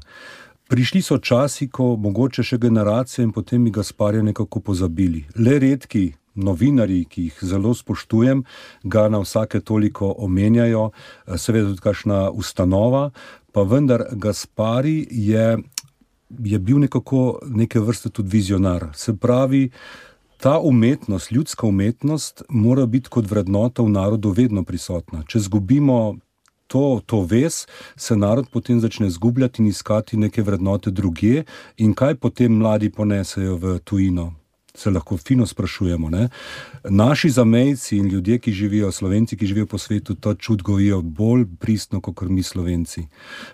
Prišli 0.68 1.02
so 1.02 1.18
časi, 1.18 1.68
ko 1.68 1.96
mogoče 1.96 2.42
še 2.42 2.58
generacije 2.58 3.24
in 3.24 3.32
potem 3.32 3.62
mi 3.62 3.70
Gasparja 3.70 4.22
nekako 4.22 4.60
pozabili. 4.60 5.24
Le 5.36 5.58
redki 5.58 6.12
novinari, 6.34 7.04
ki 7.08 7.22
jih 7.28 7.38
zelo 7.42 7.72
spoštujem, 7.74 8.44
ga 8.84 9.08
na 9.08 9.22
vsake 9.22 9.60
toliko 9.60 10.12
omenjajo, 10.18 10.90
seveda 11.36 11.70
tudi 11.70 11.82
kakšna 11.82 12.28
ustanova, 12.30 13.10
pa 13.52 13.62
vendar 13.62 14.04
Gaspari 14.12 15.06
je, 15.10 15.56
je 16.44 16.58
bil 16.58 16.84
nekako 16.84 17.40
neke 17.48 17.80
vrste 17.80 18.10
tudi 18.10 18.28
vizionar. 18.36 18.90
Se 18.94 19.16
pravi, 19.16 19.70
ta 20.38 20.58
umetnost, 20.60 21.32
ljudska 21.32 21.66
umetnost, 21.66 22.42
mora 22.48 22.86
biti 22.86 23.08
kot 23.08 23.30
vrednota 23.30 23.82
v 23.82 23.88
narodu 23.88 24.30
vedno 24.30 24.62
prisotna. 24.64 25.24
Če 25.26 25.40
zgubimo 25.48 26.18
to, 26.68 27.00
to 27.06 27.22
ves, 27.24 27.66
se 27.96 28.16
narod 28.16 28.48
potem 28.52 28.80
začne 28.80 29.10
zgubljati 29.10 29.62
in 29.62 29.68
iskati 29.68 30.16
neke 30.16 30.42
vrednote 30.42 30.90
druge, 30.90 31.44
in 31.76 31.94
kaj 31.94 32.14
potem 32.14 32.52
mladi 32.52 32.90
ponesejo 32.90 33.56
v 33.56 33.78
tujino. 33.84 34.34
Se 34.78 34.90
lahko 34.90 35.16
fino 35.16 35.46
sprašujemo. 35.46 36.10
Ne? 36.10 36.28
Naši 36.84 37.30
zamejci 37.30 37.96
in 37.96 38.06
ljudje, 38.06 38.38
ki 38.38 38.52
živijo, 38.52 38.92
slovenci, 38.92 39.36
ki 39.36 39.46
živijo 39.46 39.66
po 39.66 39.78
svetu, 39.78 40.14
to 40.14 40.34
čud 40.34 40.62
gojijo 40.62 41.00
bolj 41.02 41.46
pristno, 41.58 42.00
kot 42.00 42.20
mi 42.28 42.42
slovenci. 42.42 43.06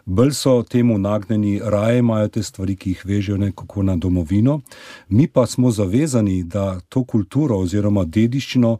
Bolj 0.04 0.34
so 0.36 0.62
temu 0.62 0.98
nagnjeni, 0.98 1.60
raje 1.64 1.98
imajo 1.98 2.28
te 2.28 2.42
stvari, 2.42 2.76
ki 2.76 2.90
jih 2.90 3.06
vežejo 3.06 3.38
nekako 3.38 3.82
na 3.82 3.96
domovino. 3.96 4.60
Mi 5.08 5.26
pa 5.28 5.46
smo 5.46 5.70
zavezani, 5.70 6.42
da 6.42 6.80
to 6.88 7.04
kulturo 7.04 7.56
oziroma 7.56 8.04
dediščino 8.04 8.78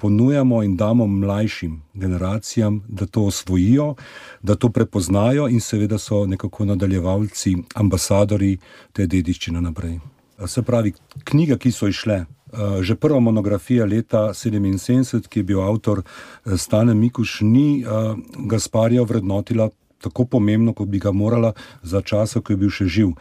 ponujamo 0.00 0.62
in 0.62 0.76
damo 0.76 1.06
mlajšim 1.06 1.82
generacijam, 1.94 2.80
da 2.88 3.06
to 3.06 3.24
osvojijo, 3.28 3.94
da 4.42 4.54
to 4.54 4.68
prepoznajo 4.68 5.48
in 5.48 5.60
seveda 5.60 5.98
so 5.98 6.26
nekako 6.26 6.64
nadaljevalci, 6.64 7.56
ambasadori 7.74 8.58
te 8.92 9.06
dediščine 9.06 9.60
naprej. 9.60 9.98
Se 10.46 10.62
pravi, 10.62 10.92
knjige, 11.24 11.58
ki 11.58 11.72
so 11.72 11.88
išle. 11.88 12.24
Eh, 12.50 12.82
že 12.82 12.96
prva 12.98 13.20
monografija 13.20 13.84
leta 13.86 14.32
1977, 14.34 15.28
ki 15.28 15.38
je 15.38 15.44
bil 15.44 15.60
avtor 15.62 16.02
eh, 16.02 16.56
Stane 16.58 16.94
Mikuš, 16.94 17.40
ni 17.46 17.84
uh, 17.84 18.18
Gasparja 18.50 19.04
vrednotila 19.06 19.68
tako 20.02 20.24
pomembno, 20.24 20.72
kot 20.74 20.88
bi 20.88 20.98
ga 20.98 21.12
morala 21.12 21.52
za 21.82 22.00
čas, 22.02 22.34
ko 22.34 22.52
je 22.52 22.56
bil 22.56 22.72
še 22.72 22.88
živ. 22.88 23.12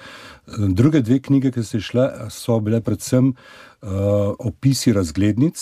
Druge 0.47 1.03
dve 1.03 1.19
knjige, 1.19 1.51
ki 1.51 1.63
so 1.63 1.77
išle, 1.77 2.07
so 2.31 2.55
bile 2.63 2.79
predvsem 2.81 3.33
opisi 4.39 4.93
razglednic, 4.95 5.59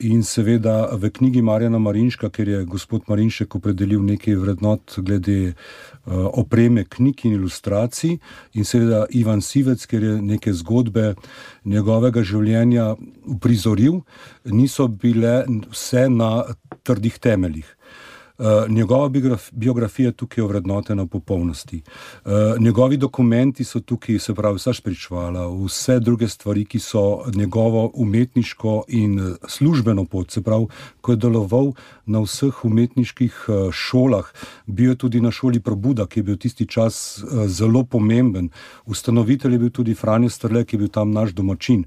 In 0.00 0.22
seveda 0.24 0.88
v 0.96 1.10
knjigi 1.12 1.42
Marjana 1.44 1.78
Marinška, 1.78 2.30
ker 2.32 2.48
je 2.48 2.60
gospod 2.64 3.04
Marinšek 3.10 3.52
opredelil 3.58 4.00
nekaj 4.00 4.38
vrednot 4.40 4.94
glede 5.04 5.52
uh, 5.52 6.24
opreme 6.40 6.86
knjig 6.88 7.26
in 7.28 7.34
ilustracij, 7.36 8.14
in 8.56 8.64
seveda 8.64 9.02
Ivan 9.12 9.44
Sivec, 9.44 9.84
ker 9.84 10.00
je 10.00 10.14
neke 10.24 10.54
zgodbe 10.56 11.12
njegovega 11.68 12.24
življenja 12.24 12.94
uprizoril, 13.28 14.00
niso 14.48 14.88
bile 14.88 15.42
vse 15.68 16.08
na 16.08 16.30
trdih 16.80 17.20
temeljih. 17.20 17.68
Eh, 18.40 18.68
njegova 18.68 19.10
biografija 19.52 20.08
je 20.08 20.12
tukaj 20.12 20.44
ovrednotena 20.44 21.02
v 21.02 21.06
popolnosti. 21.06 21.82
Uh, 22.24 22.32
njegovi 22.58 22.96
dokumenti 22.96 23.64
so 23.64 23.80
tukaj, 23.80 24.18
se 24.18 24.34
pravi, 24.34 24.56
vsa 24.56 24.72
spričvala, 24.72 25.44
vse 25.64 25.98
druge 26.00 26.28
stvari, 26.28 26.64
ki 26.64 26.78
so 26.78 27.22
njegovo 27.34 27.90
umetniško 27.94 28.84
in 28.88 29.18
eh, 29.18 29.34
službeno 29.48 30.04
pot, 30.04 30.30
se 30.30 30.42
pravi, 30.42 30.66
ko 31.00 31.12
je 31.12 31.16
deloval 31.16 31.72
na 32.06 32.20
vseh 32.20 32.64
umetniških 32.64 33.44
uh, 33.48 33.68
šolah, 33.72 34.32
bil 34.66 34.90
je 34.90 34.96
tudi 34.96 35.20
na 35.20 35.30
šoli 35.30 35.60
Probuda, 35.60 36.06
ki 36.06 36.20
je 36.20 36.24
bil 36.24 36.36
tisti 36.36 36.66
čas 36.66 37.18
uh, 37.18 37.44
zelo 37.46 37.84
pomemben. 37.84 38.48
Ustanovitelj 38.86 39.52
je 39.52 39.58
bil 39.58 39.70
tudi 39.70 39.94
Franjo 39.94 40.30
Strle, 40.30 40.64
ki 40.64 40.76
je 40.76 40.78
bil 40.78 40.88
tam 40.88 41.12
naš 41.12 41.36
domačin. 41.36 41.84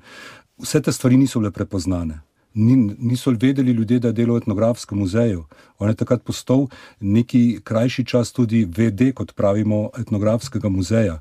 Vse 0.61 0.81
te 0.81 0.91
stvari 0.91 1.17
niso 1.17 1.39
bile 1.39 1.51
prepoznane 1.51 2.21
niso 2.53 3.31
vedeli 3.31 3.71
ljudje, 3.71 3.99
da 3.99 4.11
delajo 4.11 4.33
v 4.33 4.43
etnografskem 4.43 4.97
muzeju. 4.97 5.45
On 5.79 5.89
je 5.89 5.95
takrat 5.95 6.23
postal 6.23 6.67
neki 6.99 7.59
krajši 7.63 8.05
čas 8.05 8.31
tudi 8.31 8.65
VD, 8.65 9.13
kot 9.13 9.33
pravimo, 9.35 9.89
etnografskega 9.97 10.69
muzeja. 10.69 11.19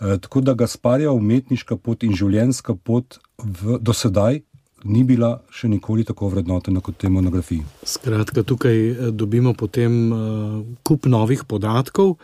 E, 0.00 0.18
tako 0.20 0.40
da 0.40 0.54
Gasparja 0.54 1.12
umetniška 1.12 1.76
pot 1.76 2.02
in 2.02 2.12
življenjska 2.14 2.74
pot 2.74 3.18
v, 3.38 3.78
do 3.80 3.92
sedaj 3.92 4.42
ni 4.84 5.02
bila 5.04 5.40
še 5.50 5.68
nikoli 5.68 6.04
tako 6.04 6.28
vrednotena 6.30 6.80
kot 6.84 6.98
te 7.00 7.08
monografije. 7.10 7.64
Skratka, 7.82 8.42
tukaj 8.42 8.76
eh, 8.76 9.10
dobimo 9.10 9.54
potem 9.54 10.12
uh, 10.12 10.60
kup 10.86 11.08
novih 11.10 11.44
podatkov. 11.48 12.16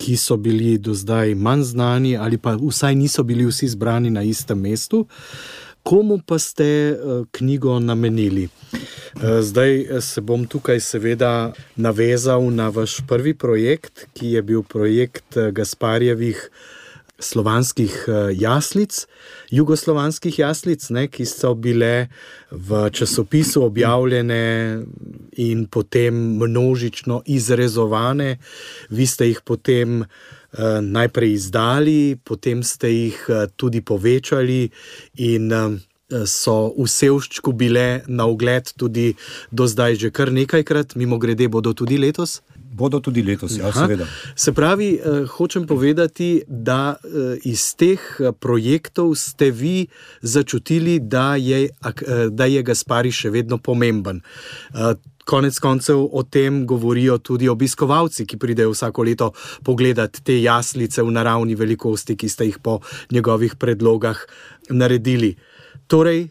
Ki 0.00 0.14
so 0.16 0.38
bili 0.40 0.78
do 0.80 0.94
zdaj 0.96 1.34
manj 1.36 1.74
znani, 1.74 2.14
ali 2.16 2.38
pa 2.40 2.54
vsaj 2.56 2.94
niso 2.96 3.20
bili 3.20 3.44
vsi 3.44 3.68
zbrani 3.68 4.08
na 4.10 4.22
istem 4.24 4.56
mestu. 4.56 5.04
Uh, 5.04 5.69
Komu 5.82 6.20
pa 6.26 6.38
ste 6.38 6.92
uh, 6.92 7.26
knjigo 7.32 7.78
namenili? 7.80 8.48
Uh, 9.16 9.40
zdaj 9.40 9.80
eh, 9.80 10.00
se 10.00 10.20
bom 10.20 10.46
tukaj 10.46 10.80
seveda 10.80 11.52
navezal 11.76 12.50
na 12.54 12.68
vaš 12.68 13.00
prvi 13.08 13.34
projekt, 13.34 14.06
ki 14.14 14.36
je 14.36 14.42
bil 14.42 14.62
projekt 14.62 15.36
Gasparjevih 15.52 16.50
slovanskih 17.20 17.92
jaslic, 18.32 19.06
jugoslovanskih 19.52 20.38
jaslic, 20.38 20.86
ne, 20.88 21.02
ki 21.12 21.26
so 21.28 21.50
bile 21.52 22.08
v 22.50 22.86
časopisu 22.96 23.60
objavljene 23.66 24.80
in 25.36 25.66
potem 25.68 26.16
množično 26.40 27.20
izrezovane. 27.26 28.38
Vi 28.88 29.06
ste 29.06 29.28
jih 29.28 29.42
potem. 29.44 30.04
Eh, 30.50 30.80
najprej 30.82 31.32
izdali, 31.32 32.18
potem 32.18 32.66
ste 32.66 32.90
jih 32.90 33.18
eh, 33.30 33.46
tudi 33.54 33.78
povečali, 33.86 34.66
in 35.22 35.46
eh, 35.46 35.78
so 36.26 36.74
v 36.74 36.90
Sevščku 36.90 37.54
bile 37.54 38.02
na 38.10 38.26
ogled 38.26 38.74
tudi 38.74 39.14
do 39.54 39.70
zdaj 39.70 39.94
že 39.94 40.10
kar 40.10 40.34
nekajkrat, 40.34 40.98
mimo 40.98 41.22
grede 41.22 41.46
bodo 41.46 41.70
tudi 41.70 41.94
letos. 42.02 42.42
Bodo 42.70 43.00
tudi 43.00 43.22
letos, 43.22 43.56
ja, 43.58 43.72
seveda. 43.74 44.06
Se 44.36 44.52
pravi, 44.52 44.94
eh, 44.94 45.26
hočem 45.26 45.66
povedati, 45.66 46.42
da 46.48 46.96
eh, 47.02 47.38
iz 47.44 47.74
teh 47.74 47.98
eh, 47.98 48.32
projektov 48.32 49.14
ste 49.18 49.50
vi 49.50 49.86
začutili, 50.22 51.00
da 51.00 51.34
je, 51.36 51.64
eh, 51.66 52.26
da 52.30 52.46
je 52.46 52.62
Gaspari 52.62 53.10
še 53.10 53.30
vedno 53.30 53.58
pomemben. 53.58 54.22
Eh, 54.74 54.94
Konec 55.30 55.58
koncev 55.62 56.08
o 56.10 56.22
tem 56.22 56.64
govorijo 56.66 57.18
tudi 57.18 57.46
obiskovalci, 57.48 58.24
ki 58.26 58.38
pridejo 58.40 58.72
vsako 58.72 59.04
leto 59.06 59.28
pogledati 59.62 60.24
te 60.26 60.40
jaslice 60.42 61.04
v 61.06 61.12
naravni 61.14 61.54
velikosti, 61.54 62.16
ki 62.16 62.28
ste 62.28 62.48
jih 62.48 62.58
po 62.58 62.80
njegovih 63.14 63.54
predlogah 63.54 64.18
naredili. 64.70 65.36
Torej, 65.86 66.28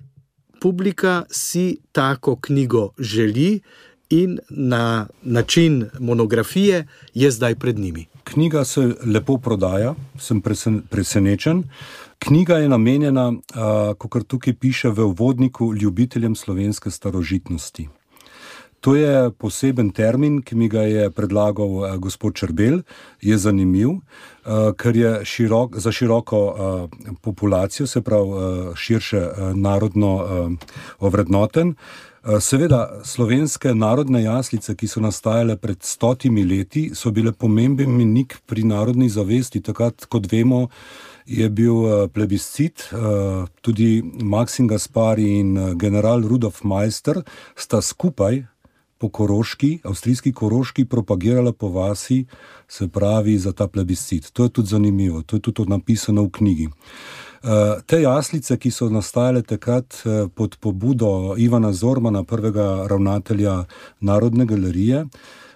publika 0.59 1.23
si 1.31 1.79
tako 1.91 2.35
knjigo 2.35 2.89
želi 2.99 3.61
in 4.09 4.39
na 4.49 5.07
način 5.23 5.89
monografije 5.99 6.87
je 7.13 7.31
zdaj 7.31 7.55
pred 7.55 7.79
njimi. 7.79 8.05
Knjiga 8.23 8.65
se 8.65 8.95
lepo 9.05 9.37
prodaja, 9.37 9.95
sem 10.19 10.41
presen, 10.41 10.81
presenečen. 10.89 11.63
Knjiga 12.19 12.57
je 12.57 12.69
namenjena, 12.69 13.33
kot 13.97 14.27
tukaj 14.27 14.53
piše 14.53 14.89
v 14.89 15.05
uvodniku, 15.05 15.73
ljubiteljem 15.73 16.35
slovenske 16.35 16.91
starožitnosti. 16.91 17.87
To 18.79 18.95
je 18.95 19.31
poseben 19.31 19.89
termin, 19.91 20.41
ki 20.41 20.55
mi 20.55 20.69
ga 20.69 20.81
je 20.81 21.09
predlagal 21.11 21.97
gospod 21.99 22.35
Črbel, 22.35 22.79
je 23.21 23.37
zanimiv, 23.37 23.89
ker 24.77 24.95
je 24.95 25.25
širok, 25.25 25.75
za 25.77 25.91
široko 25.91 26.87
populacijo, 27.21 27.87
se 27.87 28.01
pravi 28.01 28.75
širše 28.75 29.27
narodno 29.55 30.13
ovrednoten. 30.99 31.75
Uh, 32.19 32.35
seveda, 32.43 32.99
slovenske 33.07 33.71
narodne 33.71 34.19
jaslice, 34.23 34.73
ki 34.75 34.87
so 34.91 34.99
nastajale 34.99 35.55
pred 35.55 35.79
stotimi 35.87 36.43
leti, 36.43 36.89
so 36.95 37.13
bile 37.15 37.31
pomemben 37.31 37.93
menik 37.95 38.35
pri 38.45 38.65
narodni 38.67 39.07
zavesti. 39.09 39.61
Takrat, 39.63 40.03
kot 40.11 40.27
vemo, 40.31 40.65
je 41.25 41.47
bil 41.49 41.77
uh, 41.79 41.93
plebiscit, 42.11 42.89
uh, 42.91 43.47
tudi 43.63 44.03
Maksim 44.03 44.67
Gaspari 44.67 45.29
in 45.39 45.77
general 45.79 46.27
Rudolf 46.27 46.63
Meister 46.67 47.21
sta 47.55 47.79
skupaj 47.81 48.43
po 48.99 49.07
Koroški, 49.09 49.79
avstrijski 49.87 50.33
Koroški, 50.35 50.85
propagirala 50.85 51.53
po 51.53 51.69
vasi, 51.71 52.25
se 52.67 52.87
pravi 52.87 53.37
za 53.39 53.53
ta 53.55 53.67
plebiscit. 53.67 54.31
To 54.33 54.43
je 54.43 54.49
tudi 54.49 54.67
zanimivo, 54.67 55.21
to 55.21 55.39
je 55.39 55.41
tudi 55.41 55.69
napisano 55.71 56.27
v 56.27 56.31
knjigi. 56.35 56.67
Eh, 57.43 57.81
te 57.85 58.01
jaslice, 58.01 58.57
ki 58.59 58.71
so 58.71 58.89
nastajale 58.91 59.41
takrat 59.47 60.01
eh, 60.03 60.25
pod 60.35 60.57
pobudo 60.59 61.35
Ivana 61.39 61.71
Zormana, 61.71 62.23
prvega 62.23 62.87
ravnatelja 62.91 63.63
Narodne 63.99 64.45
galerije, 64.45 65.05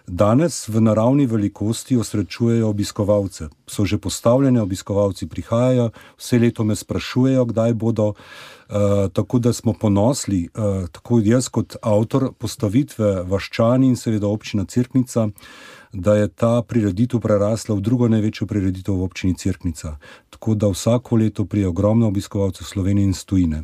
danes 0.07 0.67
v 0.69 0.81
naravni 0.81 1.25
velikosti 1.25 1.97
osrečujejo 1.97 2.69
obiskovalce. 2.69 3.47
So 3.67 3.85
že 3.85 3.97
postavljene, 3.97 4.61
obiskovalci 4.61 5.27
prihajajo, 5.27 5.89
vse 6.17 6.39
leto 6.39 6.63
me 6.63 6.75
sprašujejo, 6.75 7.45
kdaj 7.45 7.73
bodo. 7.73 8.13
Uh, 8.73 9.11
tako 9.13 9.39
da 9.39 9.53
smo 9.53 9.73
ponosni, 9.73 10.49
uh, 10.55 10.87
tako 10.89 11.19
jaz 11.23 11.49
kot 11.49 11.75
avtor 11.81 12.31
postavitve 12.37 13.23
Vaščani 13.23 13.87
in 13.87 13.95
seveda 13.95 14.27
občina 14.27 14.65
Cirknica, 14.65 15.27
da 15.93 16.15
je 16.15 16.27
ta 16.27 16.61
prireditev 16.61 17.19
prerasla 17.19 17.75
v 17.75 17.81
drugo 17.81 18.07
največjo 18.07 18.47
prireditev 18.47 18.95
v 18.95 19.03
občini 19.03 19.37
Cirknica. 19.37 19.97
Tako 20.29 20.55
da 20.55 20.67
vsako 20.67 21.15
leto 21.15 21.45
prije 21.45 21.67
ogromno 21.67 22.07
obiskovalcev 22.07 22.65
Slovenije 22.65 23.05
in 23.05 23.13
Stojine. 23.13 23.63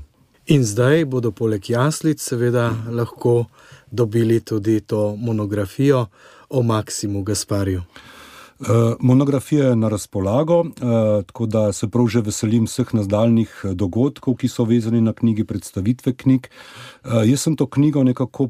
In 0.50 0.64
zdaj 0.66 1.06
bodo 1.06 1.30
poleg 1.32 1.70
jaslic 1.70 2.22
seveda 2.22 2.72
lahko 2.92 3.46
dobili 3.92 4.40
tudi 4.40 4.80
to 4.82 5.16
monografijo 5.16 6.06
o 6.50 6.64
Maksimu 6.64 7.24
Gasparju. 7.24 7.82
Uh, 8.60 8.68
monografija 9.00 9.70
je 9.70 9.76
na 9.76 9.88
razpolago, 9.88 10.60
uh, 10.60 10.68
tako 11.26 11.46
da 11.46 11.72
se 11.74 11.88
prav 11.88 12.08
že 12.08 12.22
veselim 12.22 12.66
vseh 12.66 12.94
nadaljnih 12.94 13.66
dogodkov, 13.74 14.36
ki 14.36 14.48
so 14.48 14.64
vezani 14.64 15.02
na 15.02 15.14
knjigi, 15.14 15.44
predstavitve 15.44 16.14
knjig. 16.14 16.48
Jaz 17.26 17.42
sem 17.42 17.56
to 17.56 17.68
knjigo 17.68 18.04
nekako 18.04 18.50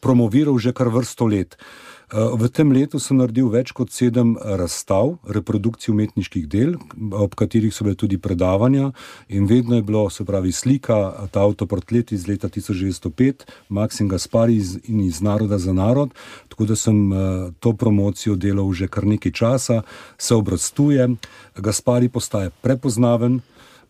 promoviral 0.00 0.58
že 0.58 0.72
kar 0.72 0.88
vrsto 0.88 1.26
let. 1.26 1.56
V 2.10 2.48
tem 2.50 2.66
letu 2.74 2.98
sem 2.98 3.14
naredil 3.14 3.46
več 3.54 3.70
kot 3.70 3.92
sedem 3.94 4.32
razstav, 4.34 5.12
reprodukcij 5.30 5.92
umetniških 5.92 6.48
del, 6.50 6.72
ob 7.14 7.36
katerih 7.38 7.70
so 7.70 7.86
bile 7.86 7.94
tudi 7.94 8.18
predavanja, 8.18 8.88
in 9.30 9.46
vedno 9.46 9.78
je 9.78 9.84
bilo, 9.86 10.02
se 10.10 10.26
pravi, 10.26 10.50
slika, 10.50 11.28
ta 11.30 11.44
avtoportret 11.46 12.10
iz 12.10 12.26
leta 12.26 12.50
1905, 12.50 13.46
Maksim 13.70 14.10
Gaspari 14.10 14.58
iz, 14.58 14.74
in 14.90 15.04
iz 15.06 15.22
Naroda 15.22 15.58
za 15.62 15.72
narod. 15.72 16.10
Tako 16.50 16.66
da 16.66 16.76
sem 16.76 16.98
to 17.62 17.76
promocijo 17.78 18.34
delal 18.34 18.72
že 18.74 18.90
kar 18.90 19.06
nekaj 19.06 19.32
časa, 19.32 19.82
se 20.18 20.34
obrastuje, 20.34 21.06
Gaspari 21.54 22.10
postaje 22.10 22.50
prepoznaven. 22.62 23.38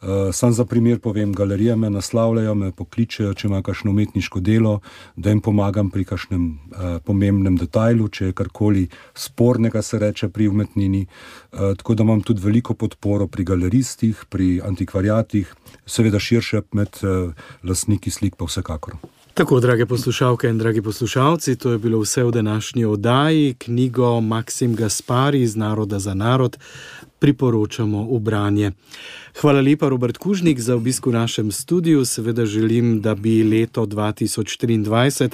Uh, 0.00 0.32
sam 0.32 0.52
za 0.52 0.64
primer 0.64 0.98
povem, 0.98 1.32
galerije 1.32 1.76
me 1.76 1.90
naslavljajo, 1.90 2.54
me 2.54 2.70
pokličejo, 2.72 3.34
če 3.34 3.48
ima 3.48 3.60
kakšno 3.62 3.90
umetniško 3.90 4.40
delo, 4.40 4.78
da 5.16 5.28
jim 5.28 5.42
pomagam 5.44 5.90
pri 5.92 6.06
kakšnem 6.08 6.46
uh, 6.46 6.86
pomembnem 7.04 7.58
detajlu, 7.60 8.08
če 8.08 8.30
je 8.30 8.36
karkoli 8.40 8.86
spornega, 9.12 9.82
se 9.84 10.00
reče 10.00 10.30
pri 10.32 10.48
umetnini. 10.48 11.04
Uh, 11.52 11.76
tako 11.76 11.94
da 11.94 12.08
imam 12.08 12.24
tudi 12.24 12.40
veliko 12.40 12.74
podporo 12.74 13.28
pri 13.28 13.44
galeristih, 13.44 14.24
pri 14.32 14.62
antikvariatih, 14.64 15.52
seveda 15.84 16.18
širše 16.18 16.64
med 16.72 17.04
uh, 17.04 17.34
lastniki 17.62 18.10
slik, 18.10 18.40
pa 18.40 18.48
vsekakor. 18.48 18.96
Tako, 19.34 19.60
drage 19.60 19.86
poslušalke 19.86 20.48
in 20.48 20.58
dragi 20.58 20.82
poslušalci, 20.82 21.56
to 21.56 21.70
je 21.72 21.78
bilo 21.78 22.00
vse 22.00 22.24
v 22.24 22.30
današnji 22.30 22.84
oddaji. 22.84 23.54
Knjigo 23.58 24.20
Maksim 24.20 24.74
Gaspari 24.74 25.42
iz 25.42 25.56
Naroda 25.56 25.98
za 25.98 26.14
narod 26.14 26.58
priporočamo 27.18 28.08
v 28.10 28.18
branje. 28.18 28.72
Hvala 29.40 29.60
lepa, 29.60 29.88
Robert 29.88 30.18
Kužnik, 30.18 30.60
za 30.60 30.74
obisk 30.74 31.06
v 31.06 31.12
našem 31.12 31.52
studiu. 31.52 32.04
Seveda 32.04 32.46
želim, 32.46 33.00
da 33.00 33.14
bi 33.14 33.44
leto 33.44 33.86
2023 33.86 35.30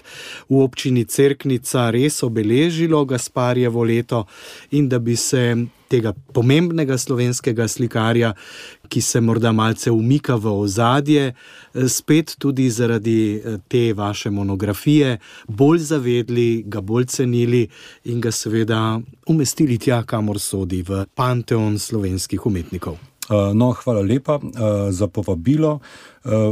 v 0.49 0.61
občini 0.63 1.05
Cerknica 1.05 1.91
res 1.91 2.23
obeležilo 2.23 3.05
Gasparjevo 3.05 3.85
leto 3.85 4.27
in 4.71 4.89
da 4.89 4.99
bi 4.99 5.17
se 5.17 5.67
tega 5.89 6.13
pomembnega 6.33 6.99
slovenskega 6.99 7.69
slikarja, 7.69 8.33
ki 8.89 9.01
se 9.01 9.21
morda 9.21 9.53
malce 9.53 9.91
umika 9.91 10.37
v 10.37 10.53
ozadje, 10.53 11.33
spet 11.89 12.37
tudi 12.39 12.69
zaradi 12.71 13.43
te 13.69 13.93
vaše 13.95 14.31
monografije, 14.31 15.19
bolj 15.49 15.79
zavedli, 15.91 16.63
ga 16.67 16.81
bolj 16.81 17.07
cenili 17.17 17.67
in 18.05 18.21
ga 18.21 18.31
seveda 18.31 19.01
umestili 19.27 19.79
tja, 19.79 20.03
kamor 20.03 20.41
sodi 20.41 20.83
v 20.87 21.05
panteon 21.15 21.79
slovenskih 21.79 22.47
umetnikov. 22.47 22.99
Eh, 23.27 23.55
no, 23.55 23.73
hvala 23.75 24.05
lepa 24.07 24.39
uh, 24.39 24.53
za 24.91 25.07
povabilo. 25.07 25.81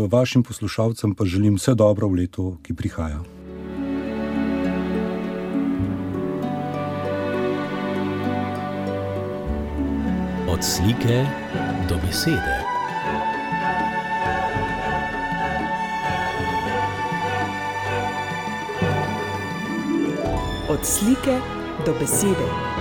Vašim 0.09 0.43
poslušalcem 0.43 1.14
pa 1.14 1.24
želim 1.24 1.55
vse 1.59 1.74
dobro 1.74 2.09
v 2.09 2.14
letu, 2.22 2.57
ki 2.62 2.74
prihaja. 2.74 3.34
Od 10.55 10.65
slike 10.65 11.27
do 11.89 11.97
besede. 11.99 12.57
Od 20.69 20.87
slike 20.87 21.41
do 21.87 21.93
besede. 22.01 22.74